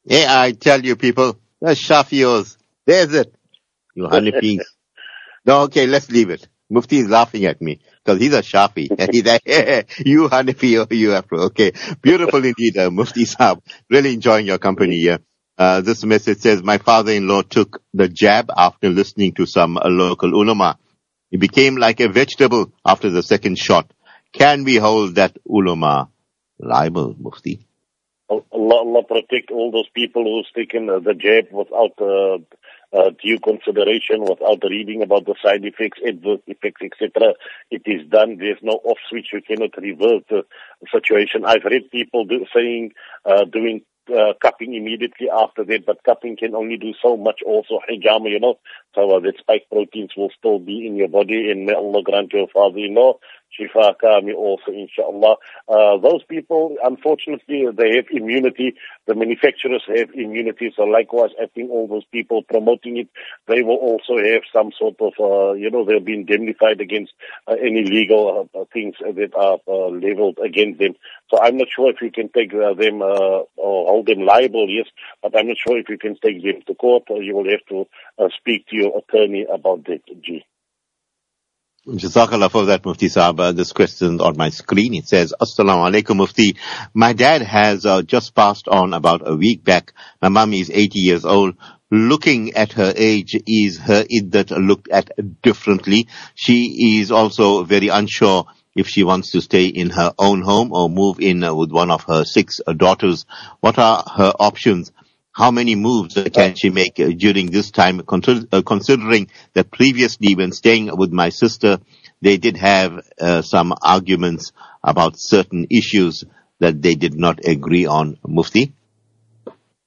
Yeah, 0.06 0.28
I 0.30 0.52
tell 0.52 0.84
you 0.84 0.96
people, 0.96 1.40
the 1.62 1.76
Shafios, 1.76 2.58
there's 2.86 3.14
it. 3.14 3.34
You 3.96 4.04
Hanifis. 4.04 4.60
no, 5.46 5.62
okay, 5.64 5.88
let's 5.88 6.10
leave 6.12 6.30
it. 6.30 6.48
Mufti 6.70 6.98
is 7.00 7.08
laughing 7.08 7.46
at 7.46 7.62
me 7.62 7.80
because 8.04 8.20
he's 8.20 8.34
a 8.34 8.42
Shafi. 8.42 8.88
He's 9.12 9.24
like, 9.26 9.44
you 10.06 10.28
Hanafi, 10.28 10.80
oh, 10.80 10.94
you 10.94 11.14
Afro. 11.14 11.42
Okay, 11.44 11.72
beautiful 12.02 12.44
indeed, 12.44 12.78
uh, 12.78 12.90
Mufti 12.90 13.26
Saab. 13.26 13.62
Really 13.90 14.14
enjoying 14.14 14.48
your 14.48 14.58
company 14.58 14.98
here. 15.00 15.20
Uh, 15.58 15.82
this 15.82 16.04
message 16.04 16.40
says, 16.40 16.64
my 16.64 16.80
father-in-law 16.80 17.44
took 17.44 17.84
the 17.94 18.10
jab 18.10 18.50
after 18.56 18.90
listening 18.90 19.34
to 19.34 19.46
some 19.46 19.78
uh, 19.78 19.88
local 19.88 20.34
ulama. 20.34 20.80
He 21.30 21.38
became 21.38 21.76
like 21.76 22.00
a 22.00 22.10
vegetable 22.10 22.74
after 22.84 23.10
the 23.12 23.22
second 23.22 23.60
shot. 23.60 23.92
Can 24.32 24.64
we 24.64 24.78
hold 24.78 25.16
that 25.16 25.38
ulama 25.48 26.10
liable, 26.60 27.16
Mufti? 27.20 27.68
Allah, 28.52 29.04
protect 29.04 29.52
all 29.52 29.72
those 29.72 29.90
people 29.94 30.24
who's 30.24 30.52
taken 30.56 30.88
the 30.88 31.14
jab 31.14 31.52
without 31.52 31.94
uh, 32.00 32.38
uh, 32.94 33.12
due 33.22 33.40
consideration, 33.40 34.22
without 34.22 34.64
reading 34.64 35.02
about 35.02 35.26
the 35.26 35.36
side 35.44 35.66
effects, 35.66 36.00
adverse 36.06 36.42
effects, 36.48 36.82
etc. 36.84 37.34
It 37.72 37.82
is 37.86 38.08
done. 38.08 38.38
There's 38.38 38.62
no 38.62 38.74
off 38.84 38.98
switch. 39.10 39.30
We 39.34 39.42
cannot 39.42 39.76
reverse 39.78 40.24
the 40.30 40.44
situation. 40.92 41.46
I've 41.46 41.66
read 41.66 41.90
people 41.92 42.26
do, 42.26 42.46
saying 42.54 42.94
uh, 43.26 43.46
doing 43.46 43.82
uh, 44.10 44.34
cupping 44.42 44.74
immediately 44.74 45.30
after 45.30 45.64
that, 45.64 45.86
but 45.86 46.04
cupping 46.04 46.36
can 46.36 46.56
only 46.56 46.78
do 46.78 46.94
so 47.02 47.16
much 47.16 47.42
also 47.46 47.80
hijama, 47.90 48.30
you 48.30 48.40
know, 48.40 48.60
so 48.94 49.10
uh, 49.10 49.20
that 49.20 49.38
spike 49.40 49.66
proteins 49.72 50.12
will 50.18 50.30
still 50.38 50.60
be 50.60 50.86
in 50.86 50.96
your 50.96 51.08
body 51.08 51.50
and 51.50 51.66
may 51.66 51.74
Allah 51.74 52.04
grant 52.04 52.34
your 52.34 52.48
father-in-law 52.54 53.14
Shifa 53.54 53.94
Kami 54.00 54.34
also, 54.34 54.72
inshallah. 54.72 55.36
Uh, 55.68 55.98
those 55.98 56.24
people, 56.28 56.76
unfortunately, 56.84 57.66
they 57.76 57.96
have 57.96 58.06
immunity. 58.12 58.74
The 59.08 59.16
manufacturers 59.16 59.84
have 59.88 60.10
immunity. 60.14 60.74
So 60.76 60.84
likewise, 60.84 61.32
I 61.42 61.48
think 61.48 61.70
all 61.70 61.88
those 61.88 62.06
people 62.12 62.44
promoting 62.44 62.98
it, 62.98 63.10
they 63.48 63.62
will 63.62 63.78
also 63.78 64.18
have 64.18 64.42
some 64.52 64.72
sort 64.78 64.96
of, 65.00 65.14
uh, 65.20 65.54
you 65.54 65.70
know, 65.70 65.86
they'll 65.86 66.00
be 66.00 66.14
indemnified 66.14 66.82
against 66.82 67.14
uh, 67.48 67.56
any 67.62 67.84
legal 67.84 68.50
uh, 68.54 68.64
things 68.74 68.96
that 69.00 69.34
are 69.36 69.60
uh, 69.68 69.88
leveled 69.90 70.40
against 70.44 70.80
them. 70.80 70.94
So 71.30 71.40
I'm 71.42 71.58
not 71.58 71.68
sure 71.76 71.92
if 71.92 72.02
you 72.02 72.12
can 72.12 72.30
take 72.30 72.54
uh, 72.54 72.74
them 72.74 73.02
or 73.02 73.48
hold 73.56 74.08
them 74.08 74.26
liable, 74.26 74.70
yes, 74.70 74.88
but 75.22 75.38
I'm 75.38 75.48
not 75.48 75.58
sure 75.58 75.78
if 75.78 75.90
you 75.90 75.98
can 75.98 76.16
take 76.16 76.44
them 76.44 76.62
to 76.68 76.76
court 76.76 77.04
or 77.10 77.22
you 77.22 77.36
will 77.36 77.50
have 77.50 77.66
to 77.70 77.88
speak 78.38 78.68
to 78.68 78.76
your 78.76 78.98
attorney 78.98 79.46
about 79.52 79.86
that, 79.86 80.02
G. 80.22 80.44
Jazakallah 81.86 82.50
for 82.50 82.66
that, 82.68 82.86
Mufti 82.86 83.08
Saab. 83.08 83.42
Uh, 83.42 83.52
this 83.52 83.74
question 83.74 84.22
on 84.22 84.38
my 84.38 84.50
screen, 84.52 84.94
it 84.94 85.06
says, 85.06 85.34
Assalamu 85.38 85.92
alaikum, 85.92 86.16
Mufti. 86.16 86.56
My 86.94 87.12
dad 87.12 87.42
has 87.42 87.86
uh, 87.86 88.02
just 88.04 88.34
passed 88.34 88.70
on 88.70 88.94
about 88.94 89.28
a 89.28 89.36
week 89.36 89.66
back. 89.66 89.92
My 90.22 90.30
mum 90.30 90.54
is 90.54 90.72
80 90.74 91.00
years 91.00 91.26
old. 91.26 91.56
Looking 91.92 92.54
at 92.54 92.72
her 92.74 92.94
age, 92.96 93.36
is 93.46 93.80
her 93.80 94.06
iddat 94.06 94.52
looked 94.66 94.88
at 94.88 95.12
differently? 95.42 96.08
She 96.36 97.00
is 97.02 97.12
also 97.12 97.66
very 97.66 97.90
unsure 97.90 98.46
if 98.76 98.88
she 98.88 99.04
wants 99.04 99.32
to 99.32 99.42
stay 99.42 99.66
in 99.66 99.90
her 99.90 100.14
own 100.18 100.42
home 100.42 100.72
or 100.72 100.90
move 100.90 101.20
in 101.20 101.44
uh, 101.44 101.54
with 101.54 101.72
one 101.72 101.92
of 101.92 102.06
her 102.06 102.24
six 102.24 102.62
daughters. 102.78 103.26
What 103.60 103.78
are 103.78 104.04
her 104.16 104.34
options? 104.40 104.94
How 105.34 105.50
many 105.52 105.76
moves 105.76 106.16
can 106.32 106.56
she 106.56 106.70
make 106.70 107.00
uh, 107.00 107.10
during 107.18 107.48
this 107.48 107.72
time, 107.72 108.00
uh, 108.00 108.62
considering 108.62 109.28
that 109.54 109.72
previously 109.72 110.36
when 110.36 110.52
staying 110.52 110.96
with 110.96 111.12
my 111.12 111.30
sister, 111.30 111.80
they 112.22 112.38
did 112.38 112.56
have 112.58 113.06
uh, 113.20 113.42
some 113.42 113.74
arguments 113.82 114.52
about 114.84 115.18
certain 115.18 115.68
issues 115.72 116.24
that 116.60 116.82
they 116.82 116.96
did 116.96 117.16
not 117.16 117.46
agree 117.46 117.86
on. 117.86 118.18
Mufti? 118.26 118.74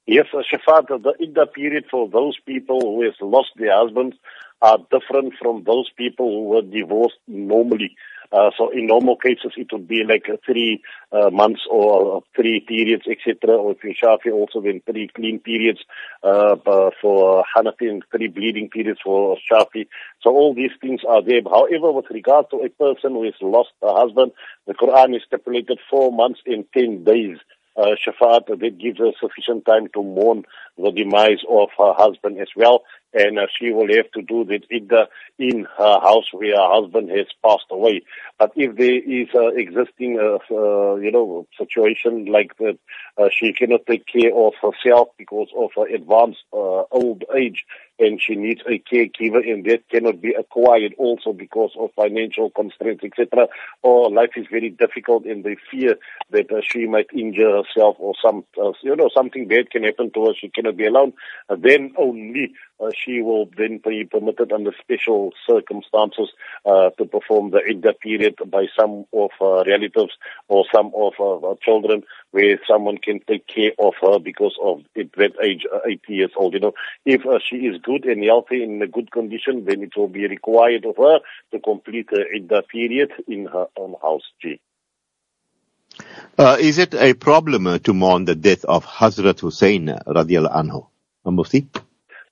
Yes, 0.05 0.27
Shafat, 0.33 0.87
the 0.87 1.13
Idda 1.21 1.51
period 1.53 1.85
for 1.89 2.09
those 2.09 2.37
people 2.45 2.79
who 2.81 3.03
have 3.03 3.15
lost 3.21 3.49
their 3.57 3.75
husbands 3.75 4.15
are 4.61 4.77
different 4.91 5.33
from 5.41 5.63
those 5.65 5.89
people 5.97 6.29
who 6.29 6.43
were 6.49 6.61
divorced 6.61 7.17
normally. 7.27 7.95
Uh, 8.31 8.51
so 8.57 8.69
in 8.69 8.87
normal 8.87 9.15
cases, 9.15 9.53
it 9.57 9.67
would 9.71 9.87
be 9.87 10.03
like 10.03 10.25
three 10.45 10.81
uh, 11.11 11.29
months 11.29 11.61
or 11.69 12.23
three 12.35 12.59
periods, 12.59 13.03
etc. 13.09 13.55
Or 13.55 13.71
if 13.71 13.83
you 13.83 13.93
Shafi, 13.93 14.31
also 14.31 14.61
then 14.61 14.81
three 14.85 15.09
clean 15.15 15.39
periods 15.39 15.79
uh, 16.23 16.55
uh, 16.65 16.89
for 17.01 17.43
Hanafi 17.55 17.89
and 17.89 18.03
three 18.11 18.27
bleeding 18.27 18.69
periods 18.69 18.99
for 19.03 19.37
Shafi. 19.51 19.87
So 20.21 20.31
all 20.31 20.53
these 20.53 20.71
things 20.81 21.01
are 21.07 21.23
there. 21.23 21.41
However, 21.43 21.91
with 21.91 22.05
regard 22.11 22.49
to 22.51 22.57
a 22.57 22.69
person 22.69 23.11
who 23.11 23.23
has 23.23 23.35
lost 23.41 23.69
a 23.81 23.93
husband, 23.93 24.31
the 24.65 24.73
Quran 24.73 25.15
is 25.15 25.21
stipulated 25.25 25.79
four 25.89 26.11
months 26.11 26.39
and 26.45 26.65
ten 26.73 27.03
days 27.03 27.37
uh, 27.77 27.95
Shafat, 27.95 28.47
that 28.47 28.77
gives 28.79 28.99
her 28.99 29.11
sufficient 29.19 29.65
time 29.65 29.87
to 29.93 30.03
mourn 30.03 30.43
the 30.77 30.91
demise 30.91 31.43
of 31.49 31.69
her 31.77 31.93
husband 31.93 32.39
as 32.39 32.49
well. 32.55 32.83
And 33.13 33.39
uh, 33.39 33.47
she 33.57 33.71
will 33.71 33.87
have 33.95 34.11
to 34.11 34.21
do 34.21 34.43
that 34.45 34.65
either 34.71 35.07
in 35.39 35.65
her 35.77 35.99
house 35.99 36.25
where 36.33 36.55
her 36.55 36.81
husband 36.81 37.09
has 37.09 37.27
passed 37.43 37.65
away. 37.71 38.01
But 38.37 38.51
if 38.55 38.75
there 38.75 38.95
is 38.95 39.29
uh, 39.33 39.47
existing, 39.55 40.19
uh, 40.19 40.37
uh, 40.53 40.95
you 40.95 41.11
know, 41.11 41.47
situation 41.57 42.25
like 42.25 42.57
that, 42.57 42.77
uh, 43.17 43.29
she 43.31 43.53
cannot 43.53 43.85
take 43.87 44.05
care 44.05 44.33
of 44.35 44.53
herself 44.61 45.09
because 45.17 45.49
of 45.55 45.71
her 45.75 45.87
advanced 45.87 46.43
uh, 46.53 46.83
old 46.91 47.23
age, 47.35 47.65
and 47.99 48.21
she 48.21 48.35
needs 48.35 48.61
a 48.67 48.79
caregiver, 48.79 49.41
and 49.49 49.65
that 49.65 49.87
cannot 49.89 50.21
be 50.21 50.33
acquired 50.33 50.93
also 50.97 51.33
because 51.33 51.71
of 51.79 51.89
financial 51.95 52.49
constraints, 52.51 53.03
etc. 53.03 53.47
Or 53.83 54.11
life 54.11 54.31
is 54.35 54.45
very 54.51 54.69
difficult, 54.69 55.25
and 55.25 55.43
they 55.43 55.57
fear 55.71 55.95
that 56.31 56.51
uh, 56.51 56.61
she 56.61 56.85
might 56.85 57.07
injure 57.13 57.63
herself 57.63 57.95
or 57.99 58.13
some, 58.23 58.43
uh, 58.61 58.71
you 58.83 58.95
know, 58.95 59.09
something 59.13 59.47
bad 59.47 59.71
can 59.71 59.83
happen 59.83 60.11
to 60.13 60.25
her. 60.25 60.33
She 60.39 60.49
cannot 60.49 60.77
be 60.77 60.85
alone. 60.85 61.13
Uh, 61.49 61.55
then 61.59 61.93
only 61.97 62.53
uh, 62.79 62.91
she 62.95 63.21
will 63.21 63.49
then 63.57 63.79
be 63.83 64.03
permitted 64.03 64.51
under 64.51 64.71
special 64.79 65.31
circumstances 65.49 66.29
uh, 66.65 66.89
to 66.97 67.05
perform 67.05 67.51
the 67.51 67.59
idda 67.59 67.99
period 67.99 68.35
by 68.47 68.67
some 68.77 69.05
of 69.13 69.31
her 69.39 69.63
relatives 69.65 70.13
or 70.47 70.65
some 70.73 70.91
of 70.95 71.13
her 71.17 71.55
children 71.63 72.03
where 72.31 72.59
someone 72.69 72.97
can 72.97 73.19
take 73.27 73.47
care 73.47 73.71
of 73.79 73.93
her 74.01 74.19
because 74.19 74.55
of 74.61 74.81
it, 74.95 75.11
that 75.17 75.33
age, 75.41 75.65
uh, 75.73 75.79
80 75.87 76.13
years 76.13 76.31
old. 76.35 76.53
You 76.53 76.59
know, 76.59 76.73
if 77.05 77.25
uh, 77.25 77.39
she 77.43 77.57
is 77.57 77.79
good 77.89 78.03
and 78.05 78.23
healthy 78.23 78.63
in 78.63 78.81
a 78.81 78.87
good 78.87 79.09
condition, 79.17 79.65
then 79.67 79.81
it 79.87 79.93
will 79.95 80.11
be 80.19 80.27
required 80.27 80.85
of 80.85 80.97
her 80.97 81.19
to 81.51 81.59
complete 81.59 82.07
the 82.11 82.23
idda 82.37 82.67
period 82.67 83.11
in 83.27 83.45
her 83.45 83.67
own 83.77 83.95
house. 84.01 84.27
G. 84.41 84.59
Uh, 86.37 86.57
is 86.59 86.77
it 86.77 86.93
a 86.93 87.13
problem 87.13 87.65
uh, 87.67 87.79
to 87.79 87.93
mourn 87.93 88.25
the 88.25 88.35
death 88.35 88.63
of 88.65 88.85
Hazrat 88.85 89.39
Hussein 89.39 89.87
radiallahu 90.05 90.55
anhu? 90.61 90.87
Mufti? 91.25 91.67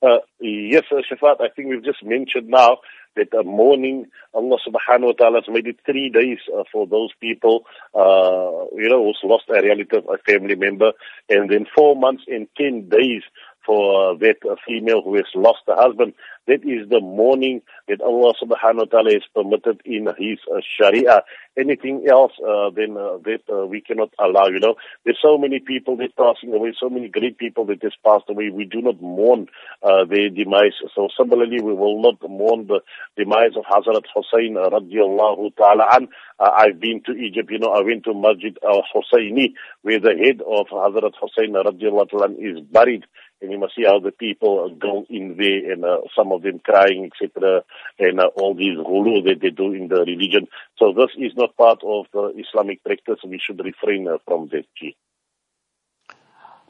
Uh, 0.02 0.20
yes, 0.40 0.84
uh, 0.92 1.02
Shafat, 1.10 1.42
I 1.42 1.50
think 1.56 1.70
we've 1.70 1.84
just 1.84 2.04
mentioned 2.04 2.48
now 2.48 2.78
that 3.16 3.34
uh, 3.34 3.44
mourning, 3.44 4.06
Allah 4.34 4.58
subhanahu 4.68 5.08
wa 5.08 5.12
ta'ala 5.18 5.42
has 5.42 5.54
made 5.54 5.68
it 5.68 5.80
three 5.86 6.10
days 6.10 6.38
uh, 6.54 6.64
for 6.72 6.86
those 6.86 7.12
people, 7.20 7.66
uh, 7.94 8.68
you 8.76 8.90
know, 8.90 9.04
who's 9.04 9.20
lost 9.24 9.46
a 9.50 9.62
relative, 9.62 10.04
a 10.08 10.18
family 10.30 10.56
member, 10.56 10.92
and 11.30 11.50
then 11.50 11.66
four 11.76 11.96
months 11.96 12.24
and 12.28 12.48
ten 12.58 12.90
days 12.90 13.24
for 13.65 14.12
uh, 14.12 14.13
that 14.17 14.38
uh, 14.50 14.55
female 14.67 15.01
who 15.03 15.15
has 15.15 15.25
lost 15.36 15.62
a 15.67 15.75
husband. 15.75 16.13
That 16.48 16.62
is 16.63 16.88
the 16.89 17.00
mourning 17.01 17.63
that 17.88 18.01
Allah 18.01 18.34
subhanahu 18.38 18.77
wa 18.77 18.86
ta'ala 18.86 19.13
has 19.13 19.24
permitted 19.34 19.81
in 19.84 20.05
His 20.17 20.38
uh, 20.45 20.62
Sharia. 20.62 21.24
Anything 21.57 22.05
else, 22.07 22.34
uh, 22.38 22.69
then 22.69 22.95
uh, 22.98 23.17
that 23.25 23.41
uh, 23.50 23.65
we 23.65 23.81
cannot 23.81 24.13
allow, 24.19 24.48
you 24.48 24.60
know. 24.60 24.75
There's 25.05 25.17
so 25.19 25.39
many 25.39 25.60
people 25.60 25.98
that 25.98 26.15
passing 26.15 26.53
away, 26.53 26.74
so 26.79 26.89
many 26.89 27.10
great 27.10 27.39
people 27.39 27.65
that 27.65 27.81
has 27.81 27.93
passed 28.05 28.25
away. 28.29 28.51
We 28.51 28.65
do 28.65 28.81
not 28.81 29.01
mourn 29.01 29.48
uh, 29.81 30.05
their 30.05 30.29
demise. 30.29 30.74
So 30.93 31.07
similarly, 31.17 31.62
we 31.62 31.74
will 31.74 32.00
not 32.00 32.22
mourn 32.29 32.67
the 32.67 32.81
demise 33.17 33.55
of 33.55 33.63
Hazrat 33.65 34.03
Hussein 34.13 34.53
radiallahu 34.55 35.55
ta'ala 35.55 35.88
an. 35.93 36.10
Uh, 36.38 36.51
I've 36.53 36.79
been 36.79 37.01
to 37.05 37.13
Egypt, 37.13 37.50
you 37.50 37.60
know, 37.60 37.72
I 37.72 37.81
went 37.81 38.03
to 38.03 38.13
Masjid 38.13 38.57
al-Husayni 38.63 39.53
where 39.81 40.00
the 40.00 40.13
head 40.13 40.41
of 40.41 40.67
Hazrat 40.67 41.13
Hussein 41.19 41.53
radiallahu 41.53 42.10
ta'ala 42.10 42.31
is 42.38 42.60
buried 42.60 43.05
and 43.46 43.54
you 43.54 43.60
must 43.60 43.75
see 43.75 43.86
how 43.86 44.00
the 44.00 44.12
people 44.12 44.70
go 44.78 45.06
in 45.10 45.38
there 45.38 45.72
and 45.72 45.86
uh, 45.86 46.00
some 46.18 46.32
of 46.32 46.42
them 46.42 46.60
crying, 46.60 47.10
etc., 47.14 47.64
and 48.00 48.20
uh, 48.20 48.28
all 48.36 48.56
these 48.56 48.78
hulu 48.78 49.24
that 49.25 49.40
they 49.42 49.52
do 49.52 49.74
in 49.74 49.88
the 49.88 50.02
religion. 50.02 50.48
So 50.78 50.94
this 50.94 51.12
is 51.18 51.34
not 51.36 51.56
part 51.56 51.82
of 51.84 52.08
the 52.12 52.34
Islamic 52.44 52.84
practice. 52.84 53.20
We 53.24 53.40
should 53.40 53.64
refrain 53.64 54.08
uh, 54.08 54.18
from 54.25 54.50
that. 54.52 54.66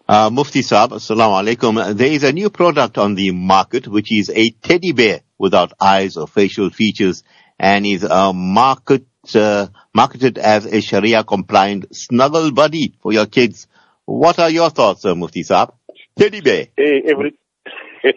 Uh, 0.08 0.30
Mufti 0.30 0.62
Saab, 0.62 0.90
Assalamu 0.90 1.56
alaikum. 1.56 1.96
There 1.96 2.12
is 2.12 2.24
a 2.24 2.32
new 2.32 2.50
product 2.50 2.98
on 2.98 3.16
the 3.16 3.32
market 3.32 3.88
which 3.88 4.12
is 4.12 4.30
a 4.30 4.50
teddy 4.62 4.92
bear 4.92 5.22
without 5.40 5.74
eyes 5.80 6.18
or 6.18 6.28
facial 6.28 6.70
features 6.70 7.24
and 7.58 7.86
is 7.86 8.04
uh, 8.04 8.32
market, 8.34 9.08
uh, 9.34 9.68
marketed 9.94 10.38
as 10.38 10.66
a 10.66 10.82
Sharia 10.82 11.24
compliant 11.24 11.96
snuggle 11.96 12.52
buddy 12.52 12.94
for 13.02 13.14
your 13.14 13.26
kids. 13.26 13.68
What 14.06 14.38
are 14.38 14.52
your 14.52 14.70
thoughts, 14.70 15.06
uh, 15.06 15.16
Mufti 15.16 15.44
Saab? 15.44 15.74
Teddy 16.18 16.40
bear. 16.40 16.68
Hey, 16.78 17.02
every 17.06 17.36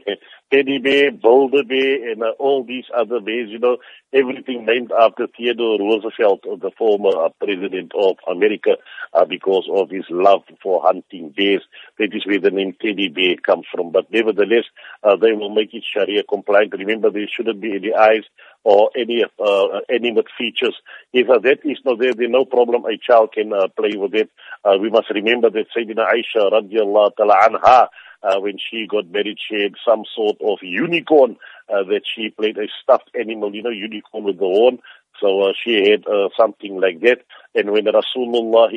teddy 0.52 0.78
bear, 0.78 1.11
boulder 1.11 1.64
bear, 1.64 2.12
and 2.12 2.23
uh, 2.23 2.31
all 2.38 2.62
these 2.62 2.85
other 2.97 3.21
bears, 3.21 3.50
you 3.50 3.59
know, 3.59 3.78
everything 4.12 4.64
named 4.64 4.93
after 4.93 5.26
Theodore 5.26 5.81
Roosevelt, 5.81 6.43
the 6.43 6.71
former 6.78 7.11
uh, 7.11 7.31
president 7.40 7.93
of 7.99 8.17
America, 8.31 8.76
uh, 9.14 9.25
because 9.25 9.69
of 9.73 9.90
his 9.90 10.05
love 10.11 10.43
for 10.62 10.81
hunting 10.85 11.35
bears. 11.37 11.62
That 11.99 12.14
is 12.14 12.25
where 12.25 12.38
the 12.40 12.52
name 12.52 12.76
teddy 12.81 13.09
bear 13.09 13.35
comes 13.37 13.67
from. 13.73 13.90
But 13.90 14.12
nevertheless, 14.12 14.64
uh, 15.02 15.17
they 15.17 15.33
will 15.33 15.50
make 15.50 15.75
it 15.75 15.83
Sharia 15.85 16.23
compliant. 16.23 16.75
Remember, 16.78 17.11
there 17.11 17.26
shouldn't 17.28 17.61
be 17.61 17.75
any 17.75 17.93
eyes 17.95 18.25
or 18.65 18.91
any 18.97 19.25
uh, 19.25 19.81
animate 19.88 20.27
features. 20.37 20.75
If 21.12 21.29
uh, 21.29 21.38
that 21.41 21.59
is 21.65 21.79
not 21.85 21.99
there, 21.99 22.15
then 22.15 22.33
no 22.33 22.45
problem. 22.45 22.85
A 22.85 22.99
child 22.99 23.33
can 23.33 23.53
uh, 23.53 23.69
play 23.69 23.97
with 23.97 24.15
it. 24.15 24.31
Uh, 24.65 24.77
we 24.81 24.91
must 24.91 25.11
remember 25.11 25.50
that 25.50 25.67
Sayyidina 25.77 26.07
Aisha 26.07 26.50
radiallahu 26.53 27.17
ta'ala 27.17 27.37
anha 27.49 27.88
uh, 28.23 28.41
when 28.41 28.59
she 28.59 28.87
got 28.87 29.11
married, 29.11 29.38
she 29.38 29.62
had 29.62 29.75
some 29.87 30.05
sort 30.15 30.37
of 30.41 30.59
unicorn 30.62 31.37
uh, 31.69 31.85
that 31.85 32.03
she 32.15 32.31
played 32.31 32.59
a 32.59 32.67
stuffed 32.83 33.11
animal, 33.19 33.55
you 33.55 33.62
know, 33.62 33.71
unicorn 33.71 34.25
with 34.25 34.38
the 34.38 34.45
horn. 34.45 34.79
So 35.21 35.43
uh, 35.43 35.53
she 35.63 35.91
had 35.91 36.07
uh, 36.07 36.29
something 36.37 36.81
like 36.81 37.01
that. 37.01 37.19
And 37.55 37.73
when 37.73 37.87
Rasulullah 37.87 38.69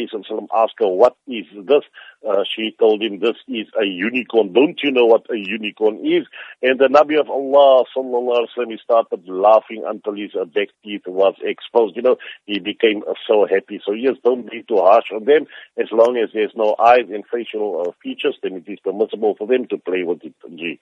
asked 0.56 0.76
her, 0.80 0.88
what 0.88 1.16
is 1.28 1.46
this? 1.54 1.84
Uh, 2.28 2.44
she 2.56 2.76
told 2.80 3.02
him, 3.02 3.20
this 3.20 3.36
is 3.48 3.68
a 3.80 3.86
unicorn. 3.86 4.54
Don't 4.54 4.80
you 4.82 4.92
know 4.92 5.06
what 5.06 5.26
a 5.30 5.38
unicorn 5.38 6.06
is? 6.06 6.26
And 6.62 6.80
the 6.80 6.86
Nabi 6.86 7.20
of 7.20 7.30
Allah, 7.30 7.86
sallallahu 7.96 8.38
alaihi 8.38 8.48
wasallam, 8.58 8.72
he 8.72 8.78
started 8.84 9.28
laughing 9.28 9.84
until 9.86 10.14
his 10.14 10.32
uh, 10.40 10.46
back 10.46 10.70
teeth 10.84 11.04
was 11.06 11.36
exposed. 11.42 11.96
You 11.96 12.02
know, 12.02 12.18
he 12.46 12.60
became 12.60 13.04
uh, 13.08 13.14
so 13.28 13.46
happy. 13.50 13.82
So 13.86 13.94
yes, 13.94 14.16
don't 14.24 14.50
be 14.50 14.64
too 14.64 14.78
harsh 14.78 15.12
on 15.14 15.26
them. 15.26 15.48
As 15.78 15.88
long 15.92 16.18
as 16.18 16.30
there's 16.34 16.54
no 16.56 16.76
eyes 16.80 17.06
and 17.12 17.24
facial 17.32 17.86
uh, 17.88 17.92
features, 18.02 18.38
then 18.42 18.54
it 18.54 18.72
is 18.72 18.80
permissible 18.80 19.36
for 19.38 19.48
them 19.48 19.68
to 19.68 19.78
play 19.78 20.04
with 20.04 20.24
it. 20.24 20.80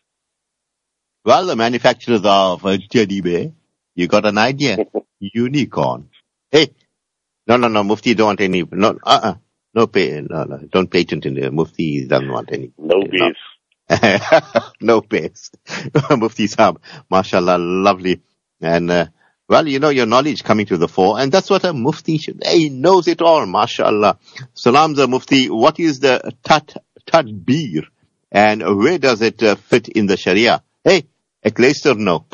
Well, 1.25 1.45
the 1.45 1.55
manufacturers 1.55 2.21
of 2.23 2.65
uh, 2.65 2.77
teddy 2.89 3.21
bear, 3.21 3.51
you 3.95 4.07
got 4.07 4.25
an 4.25 4.37
idea? 4.37 4.77
Unicorn. 5.19 6.09
Hey, 6.51 6.73
no, 7.47 7.57
no, 7.57 7.67
no, 7.67 7.83
Mufti 7.83 8.13
don't 8.13 8.27
want 8.27 8.41
any, 8.41 8.63
no, 8.71 8.99
uh-uh, 9.03 9.35
no 9.73 9.87
pay, 9.87 10.21
no, 10.21 10.43
no, 10.43 10.57
don't 10.71 10.89
patent 10.89 11.25
in 11.25 11.35
there. 11.35 11.51
Mufti 11.51 12.05
doesn't 12.05 12.31
want 12.31 12.51
any. 12.51 12.71
No 12.77 13.01
bees. 13.01 13.35
no 14.81 15.01
base. 15.01 15.51
Mufti 16.11 16.47
Saab, 16.47 16.77
mashallah, 17.09 17.57
lovely. 17.57 18.21
And, 18.61 18.91
uh, 18.91 19.07
well, 19.47 19.67
you 19.67 19.79
know, 19.79 19.89
your 19.89 20.05
knowledge 20.05 20.43
coming 20.43 20.67
to 20.67 20.77
the 20.77 20.87
fore, 20.87 21.19
and 21.19 21.31
that's 21.31 21.49
what 21.49 21.63
a 21.63 21.73
Mufti 21.73 22.17
should, 22.19 22.43
he 22.45 22.69
knows 22.69 23.07
it 23.07 23.21
all, 23.21 23.45
mashallah. 23.45 24.19
Salams, 24.53 24.99
Mufti, 25.07 25.49
what 25.49 25.79
is 25.79 25.99
the 25.99 26.33
tat, 26.43 26.75
tatbir? 27.07 27.85
And 28.31 28.77
where 28.77 28.99
does 28.99 29.21
it 29.23 29.41
uh, 29.41 29.55
fit 29.55 29.87
in 29.87 30.05
the 30.05 30.17
Sharia? 30.17 30.61
Hey, 30.83 31.07
at 31.43 31.57
least 31.57 31.87
or 31.87 31.95
no? 31.95 32.25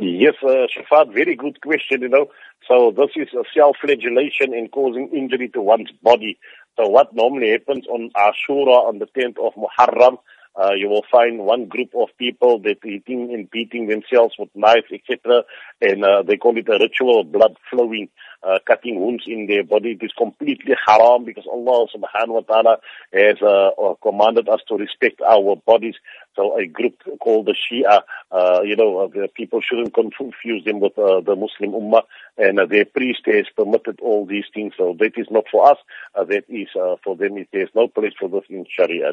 Yes, 0.00 0.34
uh, 0.42 0.66
Shafat, 0.72 1.12
very 1.12 1.34
good 1.34 1.60
question, 1.60 2.02
you 2.02 2.08
know. 2.08 2.26
So 2.68 2.92
this 2.96 3.10
is 3.16 3.28
a 3.34 3.42
self-flagellation 3.54 4.54
and 4.54 4.70
causing 4.70 5.08
injury 5.08 5.48
to 5.50 5.60
one's 5.60 5.90
body. 6.02 6.38
So 6.76 6.88
what 6.88 7.14
normally 7.14 7.50
happens 7.50 7.86
on 7.86 8.10
Ashura 8.16 8.88
on 8.88 8.98
the 8.98 9.06
10th 9.06 9.38
of 9.44 9.52
Muharram, 9.54 10.18
uh, 10.60 10.72
you 10.76 10.88
will 10.88 11.04
find 11.10 11.38
one 11.38 11.66
group 11.66 11.90
of 11.94 12.08
people 12.18 12.58
that 12.60 12.84
eating 12.84 13.32
and 13.32 13.50
beating 13.50 13.86
themselves 13.88 14.34
with 14.38 14.50
knives, 14.54 14.86
etc. 14.92 15.44
And 15.80 16.04
uh, 16.04 16.22
they 16.22 16.36
call 16.36 16.56
it 16.58 16.68
a 16.68 16.78
ritual 16.78 17.20
of 17.20 17.32
blood 17.32 17.56
flowing 17.70 18.08
uh, 18.42 18.58
cutting 18.66 19.00
wounds 19.00 19.24
in 19.26 19.46
their 19.46 19.64
body. 19.64 19.92
It 19.92 20.04
is 20.04 20.12
completely 20.16 20.74
haram 20.86 21.24
because 21.24 21.46
Allah 21.50 21.86
subhanahu 21.94 22.28
wa 22.28 22.40
ta'ala 22.40 22.76
has 23.12 23.36
uh, 23.40 23.68
uh, 23.68 23.94
commanded 24.02 24.48
us 24.48 24.60
to 24.68 24.76
respect 24.76 25.20
our 25.22 25.56
bodies. 25.56 25.94
So 26.36 26.58
a 26.58 26.66
group 26.66 26.96
called 27.20 27.46
the 27.46 27.54
Shia, 27.54 28.02
uh, 28.30 28.62
you 28.62 28.76
know, 28.76 29.10
people 29.34 29.60
shouldn't 29.60 29.94
confuse 29.94 30.64
them 30.64 30.80
with 30.80 30.96
the 30.96 31.36
Muslim 31.36 31.80
Ummah 31.80 32.02
and 32.36 32.58
their 32.70 32.84
priest 32.84 33.20
has 33.26 33.46
permitted 33.56 34.00
all 34.00 34.26
these 34.26 34.46
things. 34.52 34.74
So 34.76 34.96
that 34.98 35.12
is 35.16 35.26
not 35.30 35.44
for 35.50 35.70
us. 35.70 35.78
That 36.14 36.44
is 36.48 36.68
for 37.04 37.16
them. 37.16 37.44
There's 37.52 37.70
no 37.74 37.88
place 37.88 38.14
for 38.18 38.28
this 38.28 38.44
in 38.48 38.66
Sharia. 38.68 39.12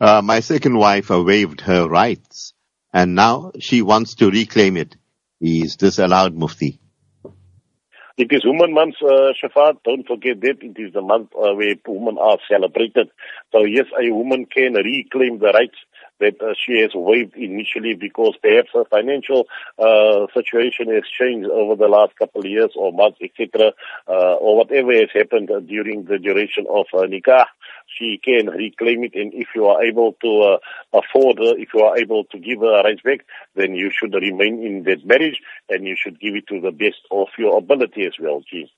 Uh, 0.00 0.22
my 0.22 0.40
second 0.40 0.78
wife 0.78 1.10
uh, 1.10 1.22
waived 1.22 1.60
her 1.62 1.88
rights 1.88 2.54
and 2.92 3.14
now 3.14 3.50
she 3.58 3.82
wants 3.82 4.14
to 4.14 4.30
reclaim 4.30 4.76
it. 4.76 4.96
Is 5.40 5.76
this 5.76 5.98
allowed, 5.98 6.34
Mufti? 6.34 6.80
It 8.16 8.32
is 8.32 8.42
Women 8.44 8.74
Month, 8.74 8.96
uh, 9.00 9.32
Shafat. 9.40 9.78
Don't 9.84 10.06
forget 10.06 10.40
that 10.40 10.56
it 10.60 10.76
is 10.76 10.92
the 10.92 11.02
month 11.02 11.30
uh, 11.36 11.54
where 11.54 11.74
women 11.86 12.18
are 12.18 12.38
celebrated. 12.50 13.10
So 13.52 13.64
yes, 13.64 13.86
a 13.96 14.10
woman 14.12 14.46
can 14.46 14.74
reclaim 14.74 15.38
the 15.38 15.52
rights 15.52 15.78
that 16.20 16.40
uh, 16.42 16.54
she 16.54 16.80
has 16.80 16.90
waived 16.94 17.36
initially 17.36 17.94
because 17.94 18.34
perhaps 18.42 18.70
her 18.74 18.84
financial 18.84 19.46
uh, 19.78 20.26
situation 20.34 20.92
has 20.92 21.04
changed 21.18 21.48
over 21.48 21.76
the 21.76 21.88
last 21.88 22.16
couple 22.16 22.40
of 22.40 22.46
years 22.46 22.72
or 22.76 22.92
months, 22.92 23.18
etc., 23.22 23.72
uh, 24.08 24.34
or 24.34 24.56
whatever 24.56 24.92
has 24.92 25.08
happened 25.14 25.50
uh, 25.50 25.60
during 25.60 26.04
the 26.04 26.18
duration 26.18 26.66
of 26.68 26.86
uh, 26.94 27.06
nikah. 27.06 27.46
She 27.98 28.20
can 28.22 28.46
reclaim 28.46 29.04
it, 29.04 29.14
and 29.14 29.32
if 29.34 29.48
you 29.54 29.66
are 29.66 29.82
able 29.82 30.14
to 30.22 30.40
uh, 30.42 30.58
afford 30.92 31.38
her, 31.38 31.56
if 31.56 31.68
you 31.74 31.80
are 31.80 31.96
able 31.96 32.24
to 32.24 32.38
give 32.38 32.60
her 32.60 32.80
a 32.80 32.82
rights 32.82 33.02
back, 33.02 33.20
then 33.54 33.74
you 33.74 33.90
should 33.90 34.14
remain 34.14 34.62
in 34.64 34.82
that 34.84 35.06
marriage, 35.06 35.40
and 35.68 35.86
you 35.86 35.96
should 35.96 36.20
give 36.20 36.34
it 36.34 36.46
to 36.48 36.60
the 36.60 36.70
best 36.70 37.00
of 37.10 37.28
your 37.38 37.58
ability 37.58 38.04
as 38.04 38.14
well. 38.20 38.42
Gee. 38.48 38.70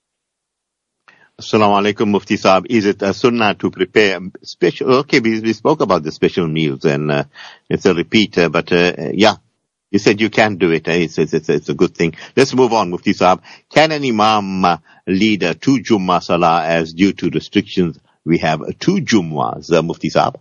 Assalamu 1.40 1.81
alaikum, 1.81 2.11
Mufti 2.11 2.37
Saab. 2.37 2.66
Is 2.68 2.85
it 2.85 3.00
a 3.00 3.14
sunnah 3.14 3.55
to 3.55 3.70
prepare 3.70 4.20
special, 4.42 4.96
okay, 4.96 5.20
we, 5.20 5.40
we 5.40 5.55
spoke 5.55 5.81
about 5.81 6.03
the 6.03 6.12
special 6.12 6.46
meals 6.46 6.85
and 6.85 7.11
uh, 7.11 7.24
it's 7.66 7.87
a 7.87 7.94
repeat, 7.94 8.37
uh, 8.37 8.50
but 8.50 8.70
uh, 8.72 8.92
yeah, 9.14 9.37
you 9.90 9.98
said 9.98 10.20
you 10.20 10.29
can 10.29 10.57
do 10.57 10.70
it. 10.70 10.87
It's, 10.87 11.16
it's, 11.16 11.33
it's, 11.33 11.48
it's, 11.48 11.70
a 11.70 11.74
good 11.74 11.94
thing. 11.94 12.14
Let's 12.37 12.53
move 12.53 12.74
on, 12.74 12.90
Mufti 12.90 13.14
Saab. 13.14 13.40
Can 13.70 13.90
an 13.90 14.05
imam 14.05 14.66
uh, 14.66 14.76
lead 15.07 15.42
a 15.44 15.55
two 15.55 15.79
Jummah 15.79 16.22
Salah 16.22 16.62
as 16.66 16.92
due 16.92 17.14
to 17.14 17.31
restrictions? 17.31 17.98
We 18.22 18.37
have 18.38 18.61
two 18.79 18.96
Jummahs, 18.96 19.72
uh, 19.72 19.81
Mufti 19.81 20.11
Saab. 20.11 20.35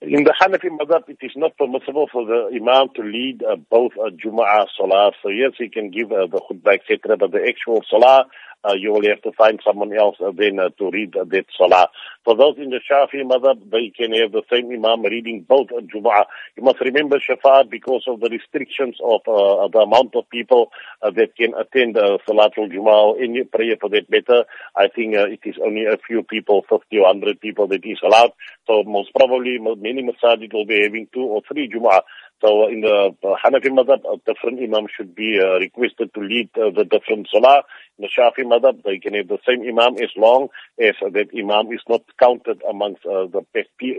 In 0.00 0.24
the 0.24 0.34
Hanafi 0.42 0.76
madhab, 0.76 1.08
it 1.08 1.18
is 1.22 1.32
not 1.36 1.56
permissible 1.56 2.08
for 2.12 2.26
the 2.26 2.50
imam 2.52 2.88
to 2.96 3.02
lead 3.02 3.44
uh, 3.44 3.54
both 3.70 3.92
a 3.92 4.10
Jum'ah 4.10 4.66
salah. 4.76 5.12
So 5.22 5.28
yes, 5.28 5.52
he 5.56 5.68
can 5.68 5.90
give 5.90 6.10
uh, 6.10 6.26
the 6.26 6.40
khutbah, 6.40 6.74
etc., 6.74 7.16
but 7.16 7.30
the 7.30 7.46
actual 7.48 7.82
salah 7.88 8.26
uh, 8.66 8.72
you 8.72 8.92
will 8.92 9.04
have 9.06 9.22
to 9.22 9.32
find 9.32 9.60
someone 9.64 9.92
else 9.96 10.16
uh, 10.24 10.32
then 10.36 10.58
uh, 10.58 10.70
to 10.78 10.90
read 10.90 11.16
uh, 11.16 11.24
that 11.24 11.46
salah. 11.56 11.88
For 12.24 12.36
those 12.36 12.56
in 12.56 12.70
the 12.70 12.80
Shafi 12.80 13.22
madhab, 13.22 13.70
they 13.70 13.90
can 13.90 14.12
have 14.14 14.32
the 14.32 14.42
same 14.50 14.72
imam 14.72 15.02
reading 15.02 15.44
both 15.46 15.68
uh, 15.70 15.80
Jum'ah. 15.82 16.24
You 16.56 16.62
must 16.62 16.80
remember 16.80 17.18
Shafa'at 17.18 17.70
because 17.70 18.04
of 18.06 18.20
the 18.20 18.30
restrictions 18.30 18.96
of 19.04 19.20
uh, 19.28 19.68
the 19.68 19.80
amount 19.80 20.16
of 20.16 20.28
people 20.30 20.72
uh, 21.02 21.10
that 21.10 21.36
can 21.36 21.52
attend 21.54 21.98
uh, 21.98 22.18
Salatul 22.26 22.72
Jum'ah 22.72 23.14
or 23.14 23.22
any 23.22 23.44
prayer 23.44 23.76
for 23.78 23.90
that 23.90 24.08
matter. 24.08 24.44
I 24.74 24.88
think 24.88 25.14
uh, 25.14 25.26
it 25.26 25.40
is 25.44 25.56
only 25.62 25.84
a 25.84 25.98
few 25.98 26.22
people, 26.22 26.64
50 26.70 26.96
or 26.96 27.02
100 27.02 27.40
people 27.40 27.66
that 27.68 27.84
is 27.84 27.98
allowed. 28.02 28.32
So 28.66 28.82
most 28.84 29.10
probably 29.14 29.58
many 29.58 30.02
masajid 30.02 30.52
will 30.52 30.64
be 30.66 30.82
having 30.82 31.08
two 31.12 31.24
or 31.24 31.42
three 31.46 31.68
Jum'ah. 31.68 32.00
So 32.40 32.68
in 32.68 32.80
the 32.80 33.14
Hanafi 33.22 33.70
madhab, 33.70 34.04
a 34.04 34.16
different 34.26 34.60
imam 34.60 34.86
should 34.94 35.14
be 35.14 35.40
uh, 35.40 35.58
requested 35.58 36.12
to 36.14 36.20
lead 36.20 36.50
uh, 36.56 36.70
the 36.76 36.84
different 36.84 37.28
salah. 37.30 37.62
In 37.98 38.02
the 38.02 38.08
Shafi 38.08 38.44
madhab, 38.44 38.82
they 38.82 38.98
can 38.98 39.14
have 39.14 39.28
the 39.28 39.38
same 39.46 39.62
imam 39.62 39.94
as 40.02 40.10
long 40.16 40.48
as 40.78 40.94
that 41.00 41.28
imam 41.36 41.72
is 41.72 41.80
not 41.88 42.02
counted 42.18 42.62
amongst 42.68 43.06
uh, 43.06 43.26
the 43.26 43.44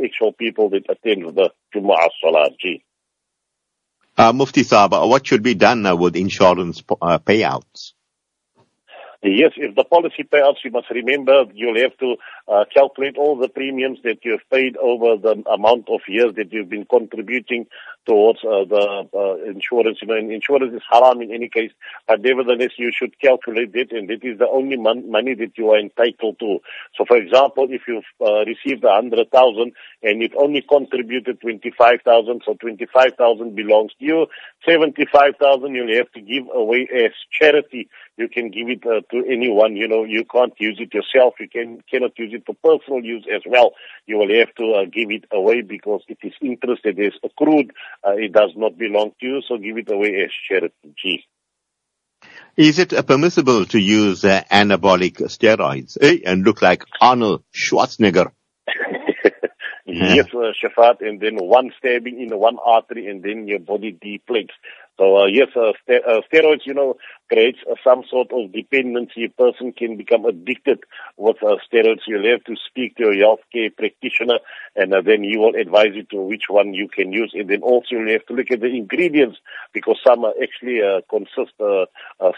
actual 0.04 0.34
people 0.34 0.70
that 0.70 0.86
attend 0.90 1.24
the 1.36 1.52
Jumu'ah 1.74 2.10
salah. 2.22 2.50
G. 2.60 2.84
Uh, 4.18 4.32
Mufti 4.32 4.64
Saba, 4.64 5.06
what 5.08 5.28
should 5.28 5.44
be 5.44 5.56
done 5.56 5.86
uh, 5.86 5.96
with 5.96 6.16
insurance 6.16 6.84
uh, 7.02 7.20
payouts? 7.20 7.94
Yes, 9.28 9.54
if 9.58 9.76
the 9.76 9.84
policy 9.84 10.24
payouts, 10.24 10.64
you 10.64 10.70
must 10.70 10.90
remember 10.92 11.46
you'll 11.56 11.82
have 11.82 11.98
to 11.98 12.16
uh, 12.48 12.66
calculate 12.72 13.18
all 13.18 13.38
the 13.38 13.50
premiums 13.50 13.98
that 14.04 14.20
you've 14.24 14.48
paid 14.52 14.78
over 14.78 15.18
the 15.18 15.44
amount 15.52 15.90
of 15.90 16.02
years 16.08 16.36
that 16.36 16.54
you've 16.54 16.70
been 16.70 16.86
contributing 16.86 17.66
towards 18.06 18.40
uh, 18.44 18.66
the 18.66 19.08
uh, 19.14 19.50
insurance. 19.50 20.00
You 20.02 20.08
know, 20.08 20.16
insurance 20.16 20.74
is 20.74 20.82
haram 20.90 21.22
in 21.22 21.32
any 21.34 21.50
case, 21.50 21.72
but 22.08 22.22
nevertheless, 22.22 22.72
you 22.78 22.92
should 22.94 23.20
calculate 23.20 23.72
it, 23.74 23.92
and 23.92 24.10
it 24.10 24.24
is 24.24 24.40
the 24.40 24.48
only 24.48 24.78
mon- 24.78 25.10
money 25.10 25.34
that 25.36 25.58
you 25.58 25.72
are 25.72 25.80
entitled 25.80 26.40
to. 26.40 26.60
So, 26.98 27.06
for 27.06 27.18
example, 27.18 27.68
if 27.70 27.82
you've 27.88 28.04
uh, 28.22 28.46
received 28.46 28.84
a 28.84 28.94
hundred 28.94 29.32
thousand 29.32 29.74
and 30.04 30.22
you've 30.22 30.36
only 30.38 30.62
contributed 30.62 31.42
twenty-five 31.42 32.02
thousand, 32.04 32.44
so 32.46 32.54
twenty-five 32.56 33.14
thousand 33.18 33.56
belongs 33.56 33.92
to 34.00 34.06
you. 34.06 34.28
Seventy-five 34.68 35.36
thousand 35.40 35.76
you'll 35.76 35.96
have 35.96 36.12
to 36.14 36.22
give 36.22 36.46
away 36.54 36.88
as 36.94 37.12
charity. 37.32 37.90
You 38.18 38.30
can 38.30 38.50
give 38.50 38.70
it 38.70 38.86
uh, 38.86 39.02
to 39.12 39.26
anyone. 39.30 39.76
You 39.76 39.88
know, 39.88 40.06
you 40.06 40.24
can't 40.26 40.54
use 40.58 40.78
it 40.80 40.94
yourself. 40.94 41.34
You 41.40 41.50
can 41.50 41.82
cannot 41.90 42.18
use 42.18 42.34
it 42.34 42.44
for 42.46 42.56
personal 42.64 43.04
use 43.04 43.26
as 43.34 43.42
well. 43.46 43.74
You 44.06 44.18
will 44.18 44.34
have 44.40 44.54
to 44.56 44.72
uh, 44.74 44.86
give 44.86 45.12
it 45.12 45.26
away 45.32 45.62
because 45.62 46.02
it 46.08 46.20
is 46.24 46.34
interest 46.42 46.84
that 46.84 46.98
is 47.00 47.14
accrued 47.24 47.72
uh, 48.04 48.12
it 48.12 48.32
does 48.32 48.52
not 48.56 48.78
belong 48.78 49.12
to 49.20 49.26
you, 49.26 49.42
so 49.48 49.58
give 49.58 49.78
it 49.78 49.92
away 49.92 50.24
as 50.24 50.32
charity. 50.48 51.26
Is 52.58 52.80
it 52.80 52.94
uh, 52.94 53.02
permissible 53.02 53.66
to 53.66 53.80
use 53.80 54.24
uh, 54.24 54.42
anabolic 54.50 55.18
steroids 55.28 55.98
eh? 56.02 56.20
and 56.26 56.44
look 56.44 56.62
like 56.62 56.84
Arnold 57.02 57.44
Schwarzenegger? 57.54 58.32
yes, 59.86 60.28
uh, 60.34 60.54
Shafat, 60.64 61.02
and 61.02 61.20
then 61.20 61.36
one 61.36 61.72
stabbing 61.78 62.22
in 62.22 62.38
one 62.38 62.58
artery 62.64 63.08
and 63.08 63.22
then 63.22 63.48
your 63.48 63.60
body 63.60 63.92
depletes. 63.92 64.54
So 64.98 65.18
uh, 65.18 65.26
yes, 65.26 65.50
uh, 65.56 65.74
uh, 65.92 66.22
steroids, 66.32 66.66
you 66.66 66.74
know, 66.74 66.96
creates 67.30 67.60
some 67.84 68.04
sort 68.10 68.32
of 68.32 68.54
dependency. 68.54 69.26
A 69.26 69.30
person 69.30 69.74
can 69.74 69.98
become 69.98 70.24
addicted 70.26 70.80
with 71.18 71.38
uh, 71.44 71.58
steroids. 71.68 72.08
You'll 72.08 72.30
have 72.32 72.44
to 72.46 72.56
speak 72.70 72.96
to 72.98 73.12
your 73.14 73.38
healthcare 73.38 73.76
practitioner, 73.76 74.40
and 74.76 74.94
uh, 74.94 75.02
then 75.02 75.24
he 75.24 75.36
will 75.36 75.56
advise 75.56 75.92
you 75.96 76.04
to 76.12 76.22
which 76.22 76.44
one 76.48 76.74
you 76.74 76.88
can 76.88 77.12
use. 77.12 77.32
And 77.34 77.50
then 77.50 77.62
also 77.62 77.96
you 77.96 78.08
have 78.10 78.26
to 78.28 78.34
look 78.34 78.52
at 78.52 78.62
the 78.62 78.68
ingredients 78.68 79.38
because 79.74 80.00
some 80.06 80.24
actually 80.42 80.82
uh, 80.82 81.02
consist 81.10 81.52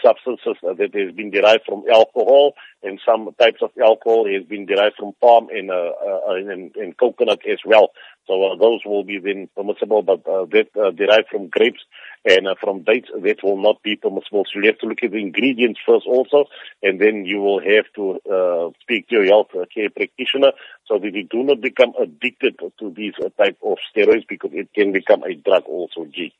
substances 0.02 0.56
that 0.62 0.90
has 0.94 1.14
been 1.14 1.30
derived 1.30 1.64
from 1.64 1.84
alcohol, 1.92 2.54
and 2.82 3.00
some 3.06 3.28
types 3.38 3.62
of 3.62 3.70
alcohol 3.80 4.26
has 4.26 4.44
been 4.44 4.66
derived 4.66 4.96
from 4.98 5.12
palm 5.20 5.48
and, 5.50 5.70
and, 5.70 6.74
and 6.74 6.96
coconut 6.96 7.40
as 7.48 7.58
well. 7.64 7.90
So 8.26 8.56
those 8.60 8.80
will 8.84 9.04
be 9.04 9.18
then 9.18 9.48
permissible, 9.56 10.02
but 10.02 10.24
that 10.24 10.94
derived 10.96 11.28
from 11.30 11.48
grapes 11.48 11.80
and 12.24 12.46
uh, 12.46 12.54
from 12.60 12.82
dates, 12.82 13.08
that 13.14 13.42
will 13.42 13.60
not 13.60 13.82
be 13.82 13.96
permissible. 13.96 14.44
So 14.52 14.60
you 14.60 14.66
have 14.66 14.78
to 14.78 14.86
look 14.86 15.02
at 15.02 15.10
the 15.10 15.18
ingredients 15.18 15.80
first 15.86 16.06
also, 16.06 16.46
and 16.82 17.00
then 17.00 17.24
you 17.24 17.40
will 17.40 17.60
have 17.60 17.86
to 17.96 18.20
uh, 18.30 18.70
speak 18.80 19.08
to 19.08 19.16
your 19.16 19.26
health 19.26 19.48
care 19.74 19.90
practitioner 19.90 20.52
so 20.86 20.98
that 20.98 21.14
you 21.14 21.24
do 21.24 21.42
not 21.42 21.60
become 21.60 21.92
addicted 22.00 22.58
to 22.78 22.90
these 22.90 23.14
uh, 23.24 23.28
type 23.42 23.58
of 23.64 23.78
steroids 23.94 24.26
because 24.28 24.50
it 24.52 24.72
can 24.74 24.92
become 24.92 25.22
a 25.22 25.34
drug 25.34 25.64
also, 25.66 26.04
G. 26.06 26.32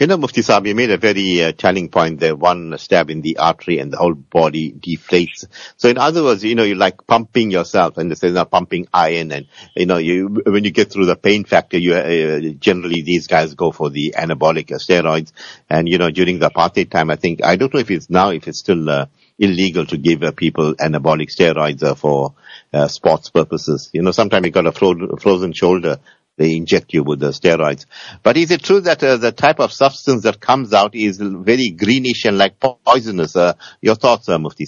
You 0.00 0.06
know, 0.06 0.16
Mufti 0.16 0.40
Saab, 0.40 0.66
you 0.66 0.74
made 0.74 0.90
a 0.90 0.96
very 0.96 1.44
uh, 1.44 1.52
telling 1.52 1.90
point 1.90 2.20
there. 2.20 2.34
One 2.34 2.78
stab 2.78 3.10
in 3.10 3.20
the 3.20 3.36
artery 3.36 3.80
and 3.80 3.92
the 3.92 3.98
whole 3.98 4.14
body 4.14 4.72
deflates. 4.72 5.46
So 5.76 5.90
in 5.90 5.98
other 5.98 6.22
words, 6.22 6.42
you 6.42 6.54
know, 6.54 6.62
you 6.62 6.74
like 6.74 7.06
pumping 7.06 7.50
yourself 7.50 7.98
and 7.98 8.10
this 8.10 8.22
is 8.22 8.32
not 8.32 8.50
pumping 8.50 8.86
iron 8.94 9.30
and, 9.30 9.46
you 9.76 9.84
know, 9.84 9.98
you, 9.98 10.40
when 10.46 10.64
you 10.64 10.70
get 10.70 10.90
through 10.90 11.04
the 11.04 11.16
pain 11.16 11.44
factor, 11.44 11.76
you, 11.76 11.92
uh, 11.92 12.40
generally 12.58 13.02
these 13.02 13.26
guys 13.26 13.52
go 13.52 13.72
for 13.72 13.90
the 13.90 14.14
anabolic 14.16 14.68
steroids. 14.68 15.32
And, 15.68 15.86
you 15.86 15.98
know, 15.98 16.10
during 16.10 16.38
the 16.38 16.48
apartheid 16.48 16.90
time, 16.90 17.10
I 17.10 17.16
think, 17.16 17.44
I 17.44 17.56
don't 17.56 17.74
know 17.74 17.80
if 17.80 17.90
it's 17.90 18.08
now, 18.08 18.30
if 18.30 18.48
it's 18.48 18.60
still, 18.60 18.88
uh, 18.88 19.04
illegal 19.38 19.84
to 19.86 19.98
give 19.98 20.22
uh, 20.22 20.32
people 20.32 20.74
anabolic 20.76 21.28
steroids 21.30 21.82
uh, 21.82 21.94
for 21.94 22.34
uh, 22.72 22.88
sports 22.88 23.28
purposes. 23.28 23.90
You 23.92 24.00
know, 24.00 24.12
sometimes 24.12 24.46
you 24.46 24.52
got 24.52 24.66
a 24.66 24.72
fro- 24.72 25.16
frozen 25.16 25.52
shoulder 25.52 25.98
they 26.40 26.56
inject 26.56 26.94
you 26.94 27.04
with 27.04 27.20
the 27.20 27.28
steroids. 27.28 27.84
But 28.22 28.38
is 28.38 28.50
it 28.50 28.62
true 28.62 28.80
that 28.80 29.04
uh, 29.04 29.18
the 29.18 29.30
type 29.30 29.60
of 29.60 29.72
substance 29.72 30.22
that 30.22 30.40
comes 30.40 30.72
out 30.72 30.94
is 30.94 31.18
very 31.18 31.68
greenish 31.68 32.24
and 32.24 32.38
like 32.38 32.58
poisonous? 32.58 33.36
Uh, 33.36 33.52
your 33.82 33.94
thoughts, 33.94 34.26
uh, 34.30 34.38
Mufti? 34.38 34.64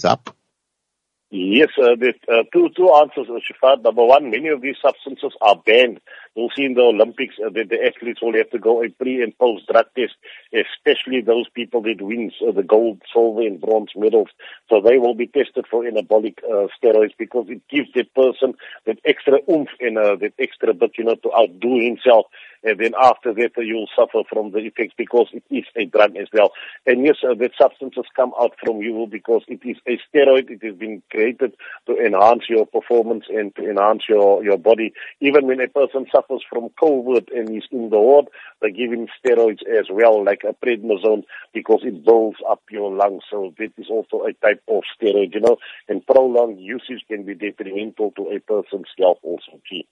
Yes, 1.35 1.69
uh, 1.81 1.95
the, 1.97 2.13
uh, 2.31 2.43
two 2.53 2.69
two 2.77 2.93
answers, 2.93 3.25
uh, 3.27 3.39
Shafat. 3.41 3.81
Number 3.81 4.05
one, 4.05 4.29
many 4.29 4.49
of 4.49 4.61
these 4.61 4.75
substances 4.79 5.33
are 5.41 5.55
banned. 5.65 5.99
You'll 6.35 6.51
see 6.55 6.63
in 6.63 6.75
the 6.75 6.81
Olympics 6.81 7.33
uh, 7.43 7.49
that 7.49 7.69
the 7.69 7.83
athletes 7.83 8.21
will 8.21 8.35
have 8.37 8.51
to 8.51 8.59
go 8.59 8.83
a 8.83 8.89
pre 8.89 9.23
and 9.23 9.35
post 9.39 9.65
drug 9.65 9.87
test, 9.97 10.13
especially 10.53 11.21
those 11.21 11.49
people 11.49 11.81
that 11.89 12.01
wins 12.03 12.33
uh, 12.47 12.51
the 12.51 12.61
gold, 12.61 13.01
silver, 13.11 13.41
and 13.41 13.59
bronze 13.59 13.89
medals. 13.95 14.29
So 14.69 14.79
they 14.79 14.99
will 14.99 15.15
be 15.15 15.25
tested 15.25 15.65
for 15.71 15.83
anabolic 15.83 16.37
uh, 16.43 16.67
steroids 16.77 17.17
because 17.17 17.47
it 17.49 17.63
gives 17.67 17.89
the 17.95 18.03
person 18.03 18.53
that 18.85 18.99
extra 19.03 19.39
oomph 19.49 19.69
and 19.79 19.97
uh, 19.97 20.17
that 20.17 20.33
extra 20.37 20.71
bit, 20.75 20.91
you 20.99 21.05
know, 21.05 21.15
to 21.15 21.33
outdo 21.33 21.79
himself 21.79 22.27
and 22.63 22.79
then 22.79 22.93
after 22.99 23.33
that 23.33 23.51
uh, 23.57 23.61
you'll 23.61 23.89
suffer 23.95 24.23
from 24.29 24.51
the 24.51 24.59
effects 24.59 24.93
because 24.97 25.27
it 25.33 25.43
is 25.49 25.65
a 25.75 25.85
drug 25.85 26.15
as 26.15 26.27
well. 26.33 26.51
And 26.85 27.05
yes, 27.05 27.17
uh, 27.23 27.33
that 27.35 27.51
substances 27.59 28.05
come 28.15 28.33
out 28.39 28.53
from 28.63 28.81
you 28.81 29.07
because 29.09 29.43
it 29.47 29.61
is 29.63 29.77
a 29.87 29.99
steroid. 30.09 30.49
It 30.49 30.63
has 30.63 30.75
been 30.75 31.03
created 31.11 31.55
to 31.87 31.97
enhance 31.97 32.43
your 32.49 32.65
performance 32.65 33.25
and 33.29 33.55
to 33.55 33.69
enhance 33.69 34.03
your, 34.07 34.43
your 34.43 34.57
body. 34.57 34.93
Even 35.19 35.47
when 35.47 35.61
a 35.61 35.67
person 35.67 36.05
suffers 36.11 36.43
from 36.49 36.69
COVID 36.81 37.27
and 37.35 37.55
is 37.55 37.67
in 37.71 37.89
the 37.89 37.99
ward, 37.99 38.27
they 38.61 38.71
give 38.71 38.91
him 38.91 39.07
steroids 39.23 39.61
as 39.67 39.87
well, 39.91 40.23
like 40.23 40.43
a 40.43 40.53
prednisone, 40.53 41.23
because 41.53 41.81
it 41.83 42.05
builds 42.05 42.37
up 42.49 42.61
your 42.71 42.93
lungs. 42.93 43.23
So 43.29 43.53
that 43.57 43.71
is 43.77 43.87
also 43.89 44.25
a 44.25 44.33
type 44.33 44.63
of 44.67 44.83
steroid, 44.99 45.33
you 45.33 45.41
know, 45.41 45.57
and 45.87 46.05
prolonged 46.05 46.59
usage 46.59 47.03
can 47.07 47.23
be 47.23 47.35
detrimental 47.35 48.11
to 48.11 48.29
a 48.29 48.39
person's 48.39 48.87
health 48.97 49.19
also. 49.23 49.59
Gee. 49.69 49.87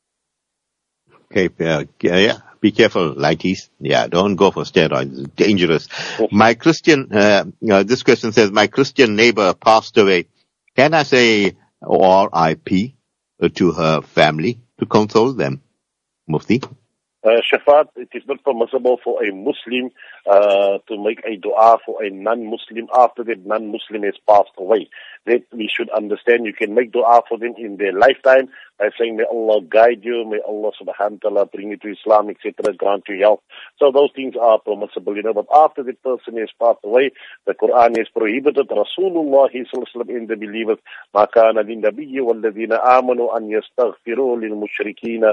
Okay, 1.33 1.49
uh, 1.65 1.85
yeah, 2.01 2.39
be 2.59 2.73
careful, 2.73 3.15
lighties. 3.15 3.69
Yeah, 3.79 4.07
don't 4.07 4.35
go 4.35 4.51
for 4.51 4.63
steroids. 4.63 5.17
It's 5.17 5.33
dangerous. 5.35 5.87
My 6.29 6.55
Christian, 6.55 7.07
uh, 7.13 7.45
uh, 7.71 7.83
this 7.83 8.03
question 8.03 8.33
says, 8.33 8.51
my 8.51 8.67
Christian 8.67 9.15
neighbor 9.15 9.53
passed 9.53 9.97
away. 9.97 10.27
Can 10.75 10.93
I 10.93 11.03
say 11.03 11.55
R.I.P. 11.81 12.95
to 13.55 13.71
her 13.71 14.01
family 14.01 14.59
to 14.79 14.85
console 14.85 15.31
them? 15.31 15.61
Mufti? 16.27 16.61
Uh, 17.23 17.39
Shafat, 17.39 17.85
it 17.95 18.09
is 18.13 18.23
not 18.27 18.43
permissible 18.43 18.99
for 19.03 19.23
a 19.23 19.31
Muslim 19.31 19.91
uh, 20.25 20.79
to 20.87 20.97
make 20.97 21.21
a 21.23 21.37
dua 21.37 21.77
for 21.85 22.03
a 22.03 22.09
non-Muslim 22.09 22.87
after 22.95 23.23
that 23.23 23.45
non-Muslim 23.45 24.01
has 24.01 24.15
passed 24.27 24.49
away. 24.57 24.89
That 25.27 25.43
we 25.53 25.69
should 25.71 25.91
understand. 25.91 26.47
You 26.47 26.53
can 26.53 26.73
make 26.73 26.91
dua 26.91 27.21
for 27.29 27.37
them 27.37 27.53
in 27.59 27.77
their 27.77 27.93
lifetime 27.93 28.49
by 28.80 28.90
saying, 28.98 29.16
may 29.16 29.24
Allah 29.24 29.62
guide 29.62 30.00
you, 30.02 30.24
may 30.28 30.40
Allah 30.46 30.70
subhanahu 30.80 31.24
wa 31.24 31.30
ta'ala 31.30 31.46
bring 31.46 31.70
you 31.70 31.76
to 31.78 31.92
Islam, 31.92 32.28
etc., 32.28 32.74
grant 32.76 33.04
you 33.08 33.18
health. 33.22 33.40
So 33.78 33.90
those 33.90 34.10
things 34.14 34.34
are 34.40 34.58
permissible, 34.58 35.16
you 35.16 35.22
know, 35.22 35.32
but 35.32 35.46
after 35.54 35.82
the 35.82 35.94
person 35.94 36.36
has 36.36 36.50
passed 36.60 36.84
away, 36.84 37.12
the 37.46 37.54
Quran 37.54 37.96
has 37.96 38.08
prohibited 38.08 38.68
Rasulullah 38.68 39.48
sallallahu 39.48 40.08
in 40.10 40.26
the 40.26 40.36
believers, 40.36 40.78
ما 41.14 41.24
كان 41.24 41.56
للنبي 41.58 42.20
والذين 42.20 42.72
آمنوا 42.72 43.36
أن 43.38 43.50
يستغفروا 43.50 44.36
للمشركين 44.36 45.32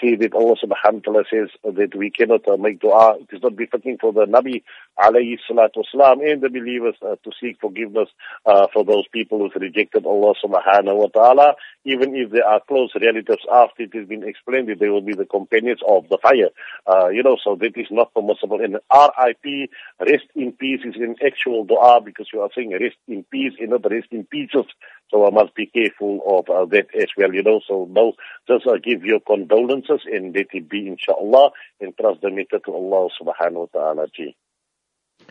see 0.00 0.16
that 0.16 0.34
Allah 0.34 0.56
subhanahu 0.62 1.06
wa 1.06 1.12
ta'ala 1.12 1.24
says 1.30 1.48
that 1.62 1.94
we 1.94 2.10
cannot 2.10 2.46
uh, 2.48 2.56
make 2.56 2.80
dua. 2.80 3.16
It 3.20 3.28
is 3.36 3.42
not 3.42 3.56
befitting 3.56 3.98
for 4.00 4.12
the 4.12 4.26
Nabi 4.26 4.62
alayhi 4.98 5.38
salatu 5.48 5.84
wasalam 5.84 6.28
and 6.28 6.42
the 6.42 6.48
believers 6.48 6.96
uh, 7.02 7.16
to 7.22 7.30
seek 7.40 7.60
forgiveness 7.60 8.08
uh, 8.46 8.66
for 8.72 8.84
those 8.84 9.06
people 9.12 9.38
who 9.38 9.50
rejected 9.58 10.04
Allah 10.04 10.34
subhanahu 10.44 10.96
wa 10.96 11.06
ta'ala, 11.14 11.54
even 11.84 12.14
if 12.16 12.30
they 12.30 12.40
are 12.40 12.60
close 12.66 12.87
relatives 12.95 13.45
after 13.51 13.83
it 13.83 13.93
has 13.93 14.07
been 14.07 14.23
explained 14.23 14.69
that 14.69 14.79
they 14.79 14.89
will 14.89 15.01
be 15.01 15.13
the 15.13 15.25
companions 15.25 15.79
of 15.87 16.07
the 16.09 16.17
fire. 16.21 16.49
Uh, 16.87 17.09
you 17.09 17.23
know, 17.23 17.37
so 17.43 17.55
that 17.55 17.77
is 17.77 17.87
not 17.91 18.13
permissible. 18.13 18.61
And 18.61 18.79
RIP, 18.93 19.69
rest 19.99 20.25
in 20.35 20.51
peace, 20.53 20.81
is 20.83 20.95
an 20.95 21.15
actual 21.25 21.65
dua 21.65 22.01
because 22.01 22.27
you 22.33 22.41
are 22.41 22.49
saying 22.55 22.71
rest 22.71 22.97
in 23.07 23.23
peace 23.31 23.53
and 23.59 23.69
not 23.69 23.89
rest 23.89 24.07
in 24.11 24.25
pieces. 24.25 24.65
So 25.09 25.25
I 25.25 25.31
must 25.31 25.55
be 25.55 25.65
careful 25.65 26.21
of 26.25 26.49
uh, 26.49 26.65
that 26.65 26.87
as 26.95 27.09
well, 27.17 27.33
you 27.33 27.43
know. 27.43 27.61
So 27.67 27.87
no, 27.89 28.13
just 28.47 28.67
uh, 28.67 28.77
give 28.83 29.03
your 29.03 29.19
condolences 29.19 30.01
and 30.05 30.35
let 30.35 30.47
it 30.53 30.69
be 30.69 30.87
inshallah 30.87 31.51
and 31.81 31.97
trust 31.97 32.21
the 32.21 32.29
matter 32.29 32.59
to 32.65 32.71
Allah 32.71 33.09
subhanahu 33.19 33.69
wa 33.73 33.79
ta'ala. 33.93 34.07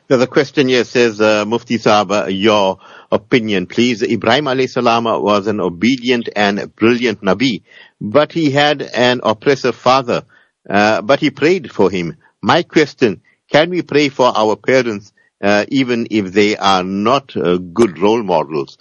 There's 0.08 0.22
a 0.22 0.26
question 0.26 0.68
here 0.68 0.84
says, 0.84 1.20
uh, 1.20 1.44
Mufti 1.44 1.76
Saab, 1.76 2.10
uh, 2.10 2.26
your 2.28 2.78
opinion, 3.12 3.66
please. 3.66 4.02
Ibrahim 4.02 4.46
alayhi 4.46 4.70
salam 4.70 5.04
was 5.04 5.46
an 5.46 5.60
obedient 5.60 6.30
and 6.34 6.74
brilliant 6.74 7.20
Nabi, 7.20 7.62
but 8.00 8.32
he 8.32 8.50
had 8.50 8.80
an 8.80 9.20
oppressive 9.22 9.76
father, 9.76 10.22
uh, 10.68 11.02
but 11.02 11.20
he 11.20 11.28
prayed 11.28 11.70
for 11.70 11.90
him. 11.90 12.16
My 12.40 12.62
question, 12.62 13.20
can 13.52 13.68
we 13.68 13.82
pray 13.82 14.08
for 14.08 14.32
our 14.34 14.56
parents 14.56 15.12
uh, 15.44 15.66
even 15.68 16.06
if 16.10 16.32
they 16.32 16.56
are 16.56 16.82
not 16.82 17.36
uh, 17.36 17.58
good 17.58 17.98
role 17.98 18.22
models? 18.22 18.78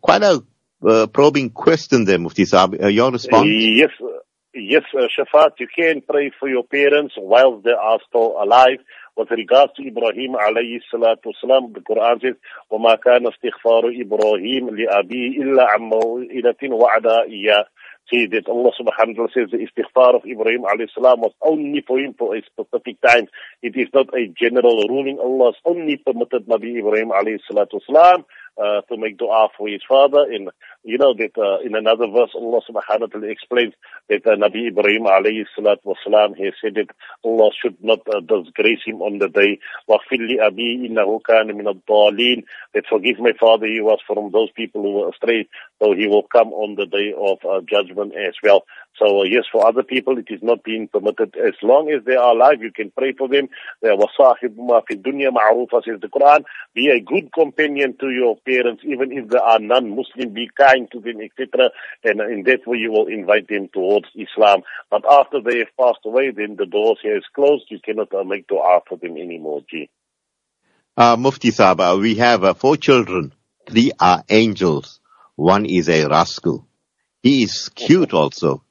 Quite 0.00 0.24
a 0.24 0.42
uh, 0.84 1.06
probing 1.06 1.50
question 1.50 2.04
there, 2.04 2.18
Mufti 2.18 2.42
Saab. 2.46 2.92
your 2.92 3.12
response? 3.12 3.46
Yes, 3.48 3.90
yes, 4.54 4.82
Shafat, 4.92 5.52
you 5.60 5.68
can 5.72 6.00
pray 6.00 6.32
for 6.40 6.48
your 6.48 6.64
parents 6.64 7.14
while 7.16 7.60
they 7.60 7.70
are 7.70 8.00
still 8.08 8.42
alive. 8.42 8.78
Ibrahim 9.18 10.32
alayhi 10.34 10.80
salatu 10.92 11.32
wasalam, 11.32 11.74
the 11.74 11.80
Quran 11.80 12.20
says, 12.20 12.34
وَمَا 12.70 12.96
كَانَ 13.02 13.26
اسْتِغْفَارُ 13.26 13.84
إِبْرَاهِيمَ 14.02 14.70
لِأَبِيهِ 14.70 15.42
إِلَّا 15.42 15.64
عَمَّ 15.74 15.90
مَوْئِدَةٍ 15.90 16.62
وَعَدَى 16.62 17.16
إِيَّاهِ 17.28 17.64
See 18.10 18.24
that 18.32 18.48
Allah 18.48 18.72
subhanahu 18.72 19.20
wa 19.20 19.28
ta'ala 19.28 19.36
says 19.36 19.50
the 19.52 19.60
istighfar 19.60 20.16
of 20.16 20.24
Ibrahim 20.24 20.64
alayhi 20.64 20.88
salam 20.94 21.20
was 21.20 21.32
only 21.44 21.84
for 21.86 21.98
him 21.98 22.14
for 22.16 22.34
a 22.34 22.40
specific 22.40 22.96
time. 23.04 23.28
It 23.60 23.76
is 23.76 23.88
not 23.92 24.08
a 24.16 24.32
general 24.32 24.88
ruling. 24.88 25.18
Allah 25.20 25.52
has 25.52 25.60
only 25.66 25.98
permitted 26.00 26.48
Nabi 26.48 26.80
Ibrahim 26.80 27.12
alayhi 27.12 27.44
salatu 27.44 27.84
wasalam 27.84 28.24
uh, 28.57 28.81
to 28.81 28.97
make 28.97 29.17
dua 29.17 29.49
for 29.57 29.67
his 29.67 29.81
father. 29.87 30.31
In 30.31 30.49
you 30.83 30.97
know 30.97 31.13
that 31.13 31.37
uh, 31.37 31.65
in 31.65 31.75
another 31.75 32.07
verse, 32.07 32.31
Allah 32.35 32.61
Subhanahu 32.69 33.01
wa 33.01 33.07
Taala 33.07 33.31
explains 33.31 33.73
that 34.09 34.25
uh, 34.27 34.35
Nabi 34.35 34.67
Ibrahim 34.67 35.03
alayhi 35.03 35.45
salatu 35.57 35.95
wasalam 35.95 36.35
he 36.35 36.51
said 36.61 36.75
that 36.75 36.89
Allah 37.23 37.49
should 37.61 37.77
not 37.83 37.99
uh, 38.07 38.19
disgrace 38.19 38.81
him 38.85 39.01
on 39.01 39.19
the 39.19 39.29
day. 39.29 39.59
وَغْفِرْ 39.89 40.19
لِأَبِي 40.19 40.89
إِنَّهُ 40.89 41.21
كَانَ 41.21 41.51
مِنَ 41.51 41.67
الضَّالِينَ 41.67 42.43
That 42.73 42.85
forgive 42.89 43.19
my 43.19 43.33
father, 43.39 43.65
he 43.65 43.81
was 43.81 43.99
from 44.05 44.31
those 44.31 44.51
people 44.51 44.83
who 44.83 44.91
were 44.99 45.09
astray, 45.09 45.47
so 45.81 45.93
he 45.93 46.07
will 46.07 46.23
come 46.23 46.53
on 46.53 46.75
the 46.75 46.85
day 46.85 47.13
of 47.17 47.39
uh, 47.49 47.61
judgment 47.61 48.13
as 48.15 48.35
well. 48.43 48.63
So 48.97 49.21
uh, 49.21 49.23
yes, 49.23 49.45
for 49.51 49.65
other 49.65 49.83
people 49.83 50.17
it 50.17 50.27
is 50.29 50.41
not 50.43 50.63
being 50.63 50.87
permitted. 50.87 51.35
As 51.35 51.55
long 51.63 51.89
as 51.91 52.05
they 52.05 52.15
are 52.15 52.33
alive, 52.33 52.61
you 52.61 52.71
can 52.71 52.91
pray 52.95 53.13
for 53.13 53.27
them. 53.27 53.49
وَصَاحِبُمَا 53.83 54.83
فِي 54.87 55.01
الدُّنْيَا 55.01 55.31
مَعْرُوفًا 55.31 55.83
says 55.83 55.99
the 55.99 56.07
Quran. 56.07 56.43
Be 56.75 56.89
a 56.89 56.99
good 56.99 57.33
companion 57.33 57.95
to 57.99 58.09
your 58.09 58.37
parents, 58.45 58.83
even 58.85 59.11
if 59.11 59.29
they 59.29 59.39
are 59.39 59.59
non-Muslim. 59.59 60.33
Be 60.33 60.49
kind 60.55 60.87
to 60.91 60.99
them, 60.99 61.21
etc. 61.21 61.71
And 62.03 62.21
in 62.21 62.43
that 62.43 62.67
way 62.67 62.77
you 62.77 62.91
will 62.91 63.07
invite 63.07 63.47
them 63.47 63.67
towards 63.73 64.07
Islam. 64.15 64.61
But 64.91 65.03
after 65.09 65.41
they 65.41 65.59
have 65.59 65.75
passed 65.79 66.05
away, 66.05 66.31
then 66.31 66.55
the 66.57 66.67
doors 66.67 66.99
here 67.01 67.17
is 67.17 67.25
closed. 67.33 67.65
You 67.69 67.79
cannot 67.83 68.13
uh, 68.13 68.23
make 68.23 68.47
dua 68.47 68.81
for 68.87 68.97
them 68.97 69.17
anymore. 69.17 69.61
Gee. 69.69 69.89
Uh, 70.95 71.17
Mufti 71.17 71.49
Saba, 71.49 71.97
we 71.97 72.15
have 72.15 72.43
uh, 72.43 72.53
four 72.53 72.77
children. 72.77 73.33
Three 73.67 73.91
are 73.99 74.23
angels. 74.29 74.99
One 75.35 75.65
is 75.65 75.89
a 75.89 76.07
rascal. 76.07 76.67
He 77.23 77.41
is 77.43 77.69
cute 77.69 78.13
also. 78.13 78.63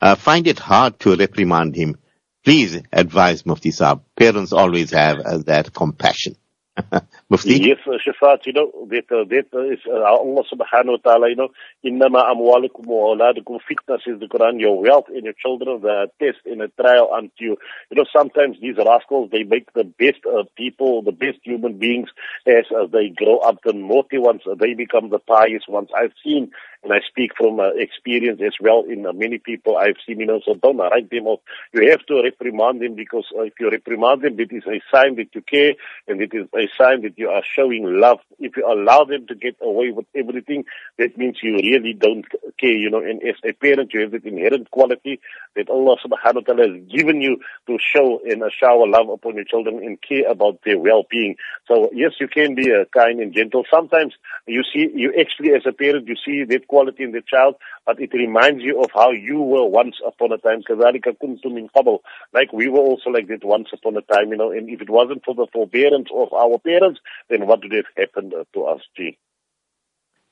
Uh, 0.00 0.14
find 0.14 0.46
it 0.46 0.58
hard 0.58 0.98
to 1.00 1.16
reprimand 1.16 1.76
him. 1.76 1.96
Please 2.44 2.80
advise 2.92 3.44
Mufti 3.44 3.70
Saab. 3.70 4.00
Parents 4.16 4.52
always 4.52 4.92
have 4.92 5.18
uh, 5.18 5.38
that 5.46 5.74
compassion. 5.74 6.36
Mufti? 7.30 7.60
Yes, 7.60 7.78
uh, 7.86 7.98
Shafat, 8.00 8.46
you 8.46 8.52
know, 8.54 8.88
that, 8.88 9.04
uh, 9.10 9.24
that 9.28 9.46
uh, 9.52 9.90
uh, 9.90 10.02
Allah 10.02 10.42
subhanahu 10.50 10.98
wa 11.04 11.10
ta'ala, 11.10 11.28
you 11.28 11.36
know, 11.36 11.48
innama 11.84 12.24
amwalukum 12.30 12.86
wa 12.86 13.14
awladukum 13.14 13.58
fitna 13.68 13.98
says 14.04 14.18
the 14.20 14.26
Quran, 14.26 14.58
your 14.58 14.80
wealth 14.80 15.06
and 15.08 15.24
your 15.24 15.34
children, 15.34 15.80
the 15.82 16.06
test 16.18 16.38
and 16.46 16.62
a 16.62 16.68
trial 16.68 17.10
unto 17.14 17.30
you. 17.38 17.56
You 17.90 17.96
know, 17.96 18.04
sometimes 18.10 18.56
these 18.60 18.76
rascals, 18.76 19.30
they 19.30 19.42
make 19.42 19.72
the 19.74 19.84
best 19.84 20.24
uh, 20.26 20.44
people, 20.56 21.02
the 21.02 21.12
best 21.12 21.38
human 21.42 21.78
beings 21.78 22.08
as 22.46 22.64
uh, 22.74 22.86
they 22.86 23.10
grow 23.10 23.38
up. 23.38 23.58
The 23.64 23.74
naughty 23.74 24.18
ones, 24.18 24.42
they 24.58 24.74
become 24.74 25.10
the 25.10 25.18
pious 25.18 25.64
ones. 25.68 25.90
I've 25.94 26.14
seen 26.24 26.52
and 26.82 26.92
I 26.92 27.00
speak 27.06 27.32
from 27.36 27.60
uh, 27.60 27.68
experience 27.76 28.40
as 28.44 28.54
well 28.60 28.84
in 28.88 29.06
uh, 29.06 29.12
many 29.12 29.38
people 29.38 29.76
I've 29.76 29.96
seen, 30.06 30.20
you 30.20 30.26
know, 30.26 30.40
so 30.44 30.54
don't 30.54 30.78
write 30.78 31.10
them 31.10 31.26
off. 31.26 31.40
You 31.72 31.90
have 31.90 32.04
to 32.06 32.22
reprimand 32.22 32.80
them 32.80 32.94
because 32.94 33.26
uh, 33.36 33.42
if 33.42 33.54
you 33.60 33.70
reprimand 33.70 34.22
them, 34.22 34.40
it 34.40 34.50
is 34.50 34.64
a 34.66 34.80
sign 34.90 35.16
that 35.16 35.34
you 35.34 35.42
care 35.42 35.74
and 36.08 36.22
it 36.22 36.32
is 36.32 36.46
a 36.54 36.68
sign 36.78 37.02
that 37.02 37.18
you 37.18 37.28
are 37.28 37.42
showing 37.54 37.84
love. 37.84 38.20
If 38.38 38.56
you 38.56 38.66
allow 38.66 39.04
them 39.04 39.26
to 39.26 39.34
get 39.34 39.56
away 39.60 39.90
with 39.90 40.06
everything, 40.14 40.64
that 40.98 41.18
means 41.18 41.38
you 41.42 41.56
really 41.56 41.92
don't 41.92 42.24
care, 42.58 42.70
you 42.70 42.90
know, 42.90 43.00
and 43.00 43.22
as 43.22 43.36
a 43.44 43.52
parent, 43.52 43.92
you 43.92 44.00
have 44.00 44.12
that 44.12 44.24
inherent 44.24 44.70
quality 44.70 45.20
that 45.56 45.68
Allah 45.68 45.96
subhanahu 46.04 46.34
wa 46.34 46.40
ta'ala 46.40 46.68
has 46.68 46.82
given 46.90 47.20
you 47.20 47.40
to 47.66 47.78
show 47.78 48.20
and 48.24 48.42
shower 48.58 48.88
love 48.88 49.10
upon 49.10 49.34
your 49.34 49.44
children 49.44 49.78
and 49.84 50.00
care 50.00 50.30
about 50.30 50.60
their 50.64 50.78
well-being. 50.78 51.36
So 51.68 51.90
yes, 51.92 52.12
you 52.20 52.28
can 52.28 52.54
be 52.54 52.72
uh, 52.72 52.84
kind 52.96 53.20
and 53.20 53.34
gentle. 53.34 53.64
Sometimes 53.70 54.14
you 54.46 54.62
see, 54.62 54.88
you 54.94 55.12
actually 55.20 55.52
as 55.52 55.62
a 55.66 55.72
parent, 55.72 56.08
you 56.08 56.16
see 56.24 56.44
that 56.44 56.68
quality 56.70 57.02
in 57.02 57.10
the 57.10 57.22
child, 57.26 57.56
but 57.84 58.00
it 58.00 58.14
reminds 58.14 58.62
you 58.62 58.80
of 58.80 58.90
how 58.94 59.10
you 59.10 59.40
were 59.40 59.66
once 59.66 59.96
upon 60.06 60.32
a 60.32 60.38
time. 60.38 60.62
Like 62.32 62.52
we 62.52 62.68
were 62.68 62.78
also 62.78 63.10
like 63.10 63.26
that 63.28 63.44
once 63.44 63.68
upon 63.72 63.96
a 63.96 64.02
time, 64.02 64.30
you 64.30 64.36
know, 64.36 64.52
and 64.52 64.70
if 64.70 64.80
it 64.80 64.88
wasn't 64.88 65.24
for 65.24 65.34
the 65.34 65.48
forbearance 65.52 66.08
of 66.14 66.32
our 66.32 66.58
parents, 66.58 67.00
then 67.28 67.46
what 67.46 67.60
would 67.62 67.72
have 67.72 67.90
happened 67.96 68.32
to 68.54 68.62
us, 68.62 68.80
G? 68.96 69.18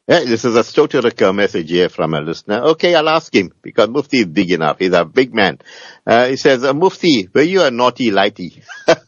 Yeah, 0.09 0.20
this 0.20 0.46
is 0.46 0.57
a 0.57 0.61
Stoterica 0.61 1.35
message 1.35 1.68
here 1.68 1.90
from 1.90 2.14
a 2.14 2.20
listener. 2.22 2.62
Okay, 2.72 2.94
I'll 2.94 3.11
ask 3.11 3.35
him 3.35 3.53
because 3.61 3.90
Mufti 3.90 4.20
is 4.20 4.27
big 4.27 4.51
enough. 4.53 4.79
He's 4.79 4.94
a 4.94 5.05
big 5.05 5.35
man. 5.35 5.59
Uh, 6.07 6.29
he 6.29 6.37
says, 6.37 6.64
uh, 6.64 6.72
Mufti, 6.72 7.29
were 7.35 7.42
you 7.42 7.62
a 7.62 7.70
naughty 7.70 8.11
lighty? 8.11 8.62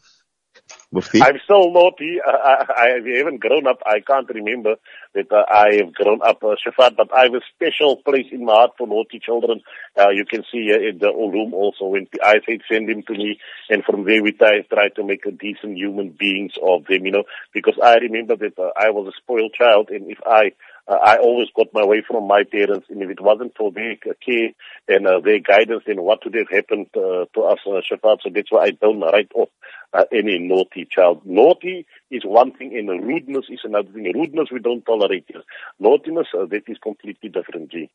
Mufti? 0.91 1.21
I'm 1.21 1.39
still 1.43 1.71
naughty. 1.71 2.19
I, 2.25 2.65
I, 2.75 2.83
I 2.83 3.17
haven't 3.17 3.39
grown 3.39 3.65
up. 3.65 3.79
I 3.85 4.01
can't 4.01 4.27
remember 4.29 4.75
that 5.13 5.31
uh, 5.31 5.45
I 5.49 5.75
have 5.75 5.93
grown 5.93 6.19
up, 6.21 6.43
uh, 6.43 6.55
Shafat, 6.55 6.97
but 6.97 7.13
I 7.15 7.23
have 7.23 7.33
a 7.33 7.41
special 7.55 7.97
place 7.97 8.27
in 8.31 8.43
my 8.45 8.53
heart 8.53 8.71
for 8.77 8.87
naughty 8.87 9.19
children. 9.19 9.61
Uh, 9.97 10.09
you 10.09 10.25
can 10.25 10.43
see 10.51 10.63
here 10.63 10.85
in 10.89 10.97
the 10.99 11.07
room 11.13 11.53
also 11.53 11.85
when 11.85 12.07
I 12.23 12.35
say 12.47 12.59
send 12.69 12.89
them 12.89 13.03
to 13.03 13.13
me 13.13 13.39
and 13.69 13.83
from 13.83 14.03
there 14.05 14.21
we 14.21 14.33
try, 14.33 14.61
try 14.69 14.89
to 14.89 15.03
make 15.03 15.25
a 15.25 15.31
decent 15.31 15.77
human 15.77 16.09
beings 16.09 16.53
of 16.61 16.85
them, 16.87 17.05
you 17.05 17.11
know, 17.11 17.23
because 17.53 17.77
I 17.81 17.95
remember 17.95 18.35
that 18.35 18.59
uh, 18.59 18.71
I 18.75 18.89
was 18.89 19.07
a 19.07 19.17
spoiled 19.17 19.53
child 19.53 19.89
and 19.91 20.11
if 20.11 20.19
I 20.25 20.51
uh, 20.87 20.93
I 20.95 21.17
always 21.17 21.47
got 21.55 21.67
my 21.73 21.85
way 21.85 22.03
from 22.07 22.27
my 22.27 22.43
parents, 22.43 22.87
and 22.89 23.01
if 23.01 23.09
it 23.09 23.21
wasn't 23.21 23.55
for 23.57 23.71
their 23.71 23.95
care 23.95 24.49
and 24.87 25.07
uh, 25.07 25.19
their 25.19 25.39
guidance, 25.39 25.83
then 25.85 26.01
what 26.01 26.23
would 26.25 26.35
have 26.35 26.49
happened 26.49 26.87
uh, 26.95 27.25
to 27.33 27.41
us, 27.43 27.59
uh, 27.67 27.81
Shafat? 27.89 28.19
So 28.23 28.29
that's 28.33 28.51
why 28.51 28.65
I 28.65 28.71
don't 28.71 28.99
write 29.01 29.31
off 29.35 29.49
uh, 29.93 30.05
any 30.11 30.39
naughty 30.39 30.87
child. 30.89 31.21
Naughty 31.25 31.85
is 32.09 32.23
one 32.25 32.51
thing, 32.53 32.75
and 32.77 32.89
rudeness 32.89 33.45
is 33.49 33.61
another 33.63 33.89
thing. 33.91 34.11
Rudeness 34.13 34.49
we 34.51 34.59
don't 34.59 34.85
tolerate 34.85 35.25
here. 35.27 35.43
Naughtiness, 35.79 36.27
uh, 36.37 36.45
that 36.45 36.63
is 36.67 36.77
completely 36.81 37.29
different, 37.29 37.71
G. 37.71 37.89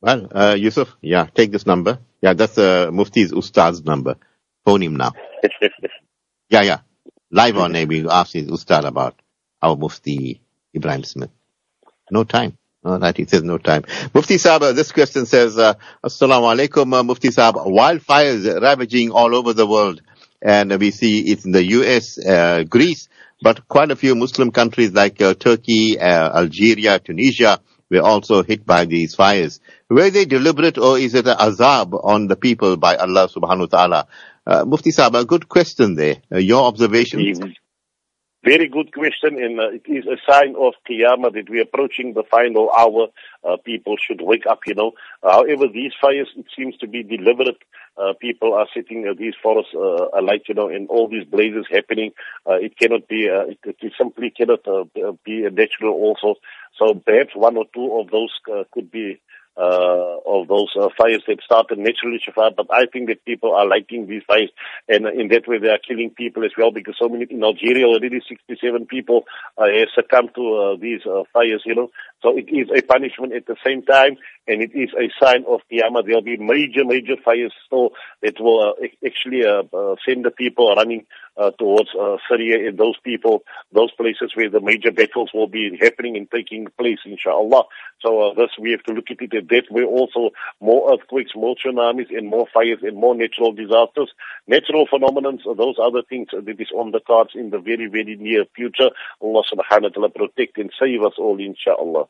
Well, 0.00 0.28
uh, 0.34 0.54
Yusuf, 0.58 0.96
yeah, 1.00 1.26
take 1.34 1.50
this 1.50 1.66
number. 1.66 1.98
Yeah, 2.20 2.34
that's 2.34 2.58
uh, 2.58 2.90
Mufti's 2.90 3.32
Ustad's 3.32 3.84
number. 3.84 4.16
Phone 4.64 4.82
him 4.82 4.96
now. 4.96 5.12
yeah, 6.48 6.62
yeah. 6.62 6.78
Live 7.30 7.56
on 7.56 7.74
air, 7.74 7.86
we 7.86 8.08
ask 8.08 8.32
his 8.32 8.48
Ustad 8.48 8.84
about 8.84 9.20
our 9.60 9.76
Mufti 9.76 10.40
Ebrahim 10.76 11.04
Smith. 11.04 11.30
No 12.10 12.24
time. 12.24 12.58
All 12.84 12.98
right, 12.98 13.16
he 13.16 13.24
says 13.24 13.42
no 13.42 13.56
time. 13.56 13.84
Mufti 14.12 14.34
Saab, 14.36 14.60
uh, 14.60 14.72
this 14.72 14.92
question 14.92 15.24
says, 15.24 15.56
uh, 15.56 15.74
Assalamu 16.04 16.54
alaikum, 16.54 16.92
uh, 16.92 17.02
Mufti 17.02 17.28
Saab. 17.28 17.54
Wildfires 17.54 18.60
ravaging 18.60 19.10
all 19.10 19.34
over 19.34 19.54
the 19.54 19.66
world. 19.66 20.02
And 20.42 20.78
we 20.78 20.90
see 20.90 21.20
it's 21.20 21.46
in 21.46 21.52
the 21.52 21.64
US, 21.64 22.18
uh, 22.18 22.64
Greece, 22.68 23.08
but 23.40 23.66
quite 23.68 23.90
a 23.90 23.96
few 23.96 24.14
Muslim 24.14 24.50
countries 24.50 24.92
like 24.92 25.22
uh, 25.22 25.32
Turkey, 25.32 25.98
uh, 25.98 26.38
Algeria, 26.40 26.98
Tunisia 26.98 27.60
were 27.90 28.02
also 28.02 28.42
hit 28.42 28.66
by 28.66 28.84
these 28.84 29.14
fires. 29.14 29.60
Were 29.88 30.10
they 30.10 30.26
deliberate 30.26 30.76
or 30.76 30.98
is 30.98 31.14
it 31.14 31.26
an 31.26 31.38
azab 31.38 31.98
on 32.04 32.26
the 32.26 32.36
people 32.36 32.76
by 32.76 32.96
Allah 32.96 33.28
subhanahu 33.28 33.60
wa 33.60 33.78
ta'ala? 33.78 34.06
Uh, 34.46 34.64
Mufti 34.66 34.90
Saab, 34.90 35.18
a 35.18 35.24
good 35.24 35.48
question 35.48 35.94
there. 35.94 36.16
Uh, 36.30 36.36
your 36.36 36.64
observations? 36.64 37.40
Very 38.44 38.68
good 38.68 38.92
question, 38.92 39.42
and 39.42 39.58
uh, 39.58 39.70
it 39.70 39.84
is 39.86 40.04
a 40.04 40.18
sign 40.30 40.54
of 40.60 40.74
Qiyamah 40.86 41.32
that 41.32 41.48
we're 41.48 41.62
approaching 41.62 42.12
the 42.12 42.24
final 42.30 42.70
hour. 42.70 43.06
Uh, 43.42 43.56
people 43.64 43.96
should 43.96 44.20
wake 44.20 44.44
up, 44.46 44.60
you 44.66 44.74
know. 44.74 44.92
however, 45.22 45.64
these 45.66 45.92
fires, 45.98 46.28
it 46.36 46.44
seems 46.54 46.76
to 46.78 46.86
be 46.86 47.02
deliberate. 47.02 47.56
Uh, 47.96 48.12
people 48.20 48.52
are 48.52 48.66
setting 48.74 49.08
uh, 49.08 49.14
these 49.18 49.32
forests 49.42 49.72
uh, 49.74 50.08
alight, 50.20 50.42
you 50.46 50.54
know, 50.54 50.68
and 50.68 50.90
all 50.90 51.08
these 51.08 51.24
blazes 51.24 51.64
happening. 51.70 52.10
Uh, 52.46 52.56
it 52.56 52.76
cannot 52.78 53.08
be, 53.08 53.30
uh, 53.30 53.46
it, 53.46 53.58
it 53.64 53.92
simply 53.96 54.28
cannot 54.30 54.60
uh, 54.68 54.84
be 55.24 55.48
natural 55.50 55.94
also. 55.94 56.34
So 56.78 56.92
perhaps 56.94 57.30
one 57.34 57.56
or 57.56 57.64
two 57.72 57.96
of 57.98 58.10
those 58.10 58.32
uh, 58.52 58.64
could 58.72 58.90
be 58.90 59.22
uh, 59.56 60.18
of 60.26 60.48
those 60.48 60.70
uh, 60.80 60.88
fires 60.96 61.22
that 61.26 61.38
started 61.44 61.78
naturally, 61.78 62.20
Shafar, 62.24 62.52
but 62.56 62.66
I 62.70 62.86
think 62.86 63.08
that 63.08 63.24
people 63.24 63.54
are 63.54 63.66
liking 63.66 64.06
these 64.06 64.22
fires, 64.26 64.50
and 64.88 65.06
in 65.06 65.28
that 65.28 65.46
way 65.46 65.58
they 65.58 65.68
are 65.68 65.78
killing 65.78 66.10
people 66.10 66.44
as 66.44 66.52
well, 66.58 66.70
because 66.70 66.96
so 66.98 67.08
many, 67.08 67.26
in 67.30 67.42
Algeria 67.44 67.86
already 67.86 68.20
67 68.26 68.86
people 68.86 69.24
uh, 69.58 69.66
have 69.66 69.88
succumbed 69.94 70.34
to 70.34 70.54
uh, 70.54 70.76
these 70.80 71.00
uh, 71.06 71.22
fires, 71.32 71.62
you 71.64 71.74
know, 71.74 71.90
so 72.24 72.36
it 72.36 72.48
is 72.48 72.68
a 72.74 72.80
punishment 72.80 73.34
at 73.34 73.46
the 73.46 73.56
same 73.64 73.82
time, 73.82 74.16
and 74.48 74.62
it 74.62 74.70
is 74.74 74.88
a 74.98 75.12
sign 75.22 75.44
of 75.46 75.60
Qiyamah. 75.70 76.06
There'll 76.06 76.22
be 76.22 76.38
major, 76.38 76.84
major 76.84 77.16
fires 77.22 77.52
still 77.66 77.90
that 78.22 78.40
will 78.40 78.74
uh, 78.80 78.86
actually 79.06 79.44
uh, 79.44 79.62
uh, 79.76 79.96
send 80.08 80.24
the 80.24 80.30
people 80.30 80.74
running 80.74 81.04
uh, 81.36 81.50
towards 81.52 81.90
uh, 82.00 82.16
Syria 82.28 82.68
and 82.68 82.78
those 82.78 82.96
people, 83.02 83.42
those 83.72 83.90
places 83.92 84.32
where 84.34 84.50
the 84.50 84.60
major 84.60 84.92
battles 84.92 85.30
will 85.34 85.46
be 85.46 85.76
happening 85.80 86.16
and 86.16 86.30
taking 86.30 86.66
place, 86.78 86.98
inshallah. 87.04 87.64
So 88.00 88.30
uh, 88.30 88.34
this, 88.34 88.50
we 88.60 88.70
have 88.72 88.82
to 88.84 88.92
look 88.92 89.10
at 89.10 89.20
it 89.20 89.34
at 89.34 89.48
that 89.48 89.70
way 89.70 89.82
also. 89.82 90.30
More 90.60 90.92
earthquakes, 90.92 91.32
more 91.34 91.56
tsunamis, 91.56 92.16
and 92.16 92.28
more 92.28 92.46
fires 92.52 92.80
and 92.82 92.96
more 92.96 93.14
natural 93.14 93.52
disasters. 93.52 94.12
Natural 94.46 94.86
phenomena, 94.88 95.32
those 95.56 95.76
other 95.82 96.02
things 96.08 96.28
that 96.32 96.60
is 96.60 96.68
on 96.74 96.92
the 96.92 97.00
cards 97.00 97.30
in 97.34 97.50
the 97.50 97.58
very, 97.58 97.86
very 97.86 98.16
near 98.16 98.44
future. 98.54 98.90
Allah 99.20 99.42
subhanahu 99.52 99.82
wa 99.82 99.88
ta'ala 99.88 100.08
protect 100.10 100.58
and 100.58 100.70
save 100.78 101.02
us 101.02 101.14
all, 101.18 101.38
inshallah. 101.40 102.04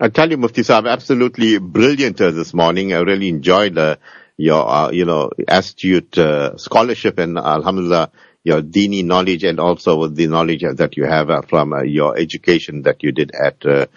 I 0.00 0.08
tell 0.10 0.30
you, 0.30 0.36
Mufti 0.36 0.62
Saab, 0.62 0.88
absolutely 0.88 1.58
brilliant 1.58 2.20
uh, 2.20 2.30
this 2.30 2.54
morning. 2.54 2.92
I 2.92 3.00
really 3.00 3.28
enjoyed 3.28 3.76
uh, 3.76 3.96
your, 4.38 4.66
uh, 4.66 4.90
you 4.90 5.04
know, 5.04 5.30
astute 5.48 6.16
uh, 6.16 6.56
scholarship 6.56 7.18
and 7.18 7.36
alhamdulillah, 7.36 8.10
your 8.44 8.62
dini 8.62 9.04
knowledge 9.04 9.44
and 9.44 9.60
also 9.60 10.06
the 10.06 10.28
knowledge 10.28 10.64
that 10.76 10.96
you 10.96 11.04
have 11.04 11.28
uh, 11.28 11.42
from 11.42 11.72
uh, 11.74 11.82
your 11.82 12.16
education 12.16 12.82
that 12.82 13.02
you 13.02 13.12
did 13.12 13.32
at 13.34 13.88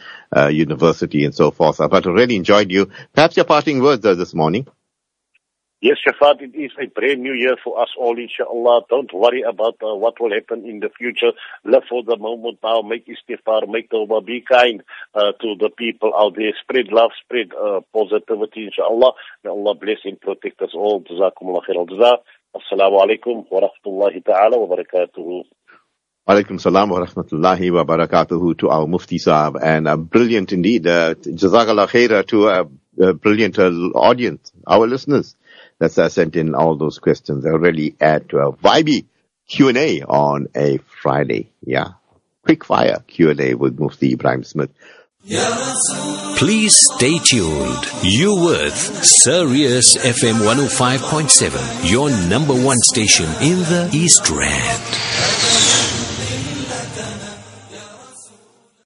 university 0.52 1.24
and 1.24 1.34
so 1.34 1.52
forth. 1.52 1.78
But 1.78 2.06
I 2.06 2.10
really 2.10 2.36
enjoyed 2.36 2.72
you. 2.72 2.90
Perhaps 3.14 3.38
your 3.38 3.46
parting 3.46 3.82
words 3.82 4.02
this 4.02 4.34
morning. 4.34 4.68
Yes, 5.84 5.98
Shafat, 6.06 6.42
it 6.42 6.54
is 6.54 6.70
a 6.80 6.86
brand 6.86 7.24
new 7.24 7.34
year 7.34 7.56
for 7.64 7.82
us 7.82 7.90
all, 7.98 8.16
inshallah. 8.16 8.84
Don't 8.88 9.12
worry 9.12 9.42
about 9.42 9.78
uh, 9.82 9.96
what 9.96 10.22
will 10.22 10.32
happen 10.32 10.64
in 10.64 10.80
the 10.80 10.90
future. 10.96 11.32
Live 11.66 11.82
for 11.90 12.04
the 12.04 12.18
moment 12.18 12.60
now. 12.64 12.84
Make 12.84 13.08
istighfar, 13.08 13.68
make 13.68 13.90
tawbah. 13.90 14.24
Be 14.24 14.46
kind 14.48 14.84
uh, 15.16 15.32
to 15.42 15.56
the 15.60 15.72
people 15.76 16.14
out 16.16 16.36
there. 16.38 16.54
Spread 16.62 16.90
love, 16.92 17.10
spread 17.26 17.50
uh, 17.60 17.80
positivity, 17.96 18.66
inshallah. 18.66 19.14
May 19.44 19.50
Allah 19.50 19.74
bless 19.74 19.98
and 20.06 20.22
protect 20.22 20.62
us 20.62 20.70
all. 20.76 21.02
Jazakumullah 21.02 21.64
khair 21.68 21.78
al-jazaa. 21.78 22.18
Assalamu 22.56 23.02
alaikum 23.02 23.46
wa 23.50 23.62
rahmatullahi 23.62 24.24
ta'ala 24.24 24.60
wa 24.60 24.78
barakatuhu. 24.78 25.46
Alaikum 26.30 26.62
salam 26.62 26.92
wa 26.92 27.04
rahmatullahi 27.04 27.74
wa 27.74 27.86
barakatuhu 27.86 28.56
to 28.60 28.70
our 28.70 28.86
Mufti 28.86 29.18
Saab 29.18 29.58
and 29.60 29.88
uh, 29.88 29.98
brilliant 29.98 30.54
indeed. 30.54 30.86
Uh, 30.86 31.16
Jazakallah 31.16 31.90
khair 31.90 32.24
to 32.28 32.50
a, 32.50 32.68
a 33.02 33.14
brilliant 33.16 33.58
uh, 33.58 33.72
audience, 33.96 34.52
our 34.68 34.86
listeners 34.86 35.36
that's 35.82 35.98
uh, 35.98 36.10
sent 36.10 36.36
in 36.36 36.54
all 36.54 36.76
those 36.76 37.00
questions. 37.00 37.44
They'll 37.44 37.58
really 37.58 37.96
add 38.00 38.30
to 38.30 38.38
a 38.38 38.54
vibey 38.54 39.06
Q&A 39.48 40.04
on 40.04 40.48
a 40.56 40.78
Friday. 40.78 41.50
Yeah. 41.66 41.94
Quick 42.44 42.64
fire 42.64 43.04
Q&A 43.08 43.56
with 43.56 43.80
Mufti 43.80 44.16
Ebrahim 44.16 44.46
Smith. 44.46 44.70
Please 46.38 46.78
stay 46.94 47.18
tuned. 47.18 47.86
You 48.04 48.36
with 48.46 48.76
Sirius 48.76 49.98
FM 49.98 50.46
105.7, 50.46 51.92
your 51.92 52.12
number 52.30 52.54
one 52.54 52.78
station 52.78 53.26
in 53.42 53.60
the 53.60 53.90
East 53.92 54.30
Rand. 54.30 55.81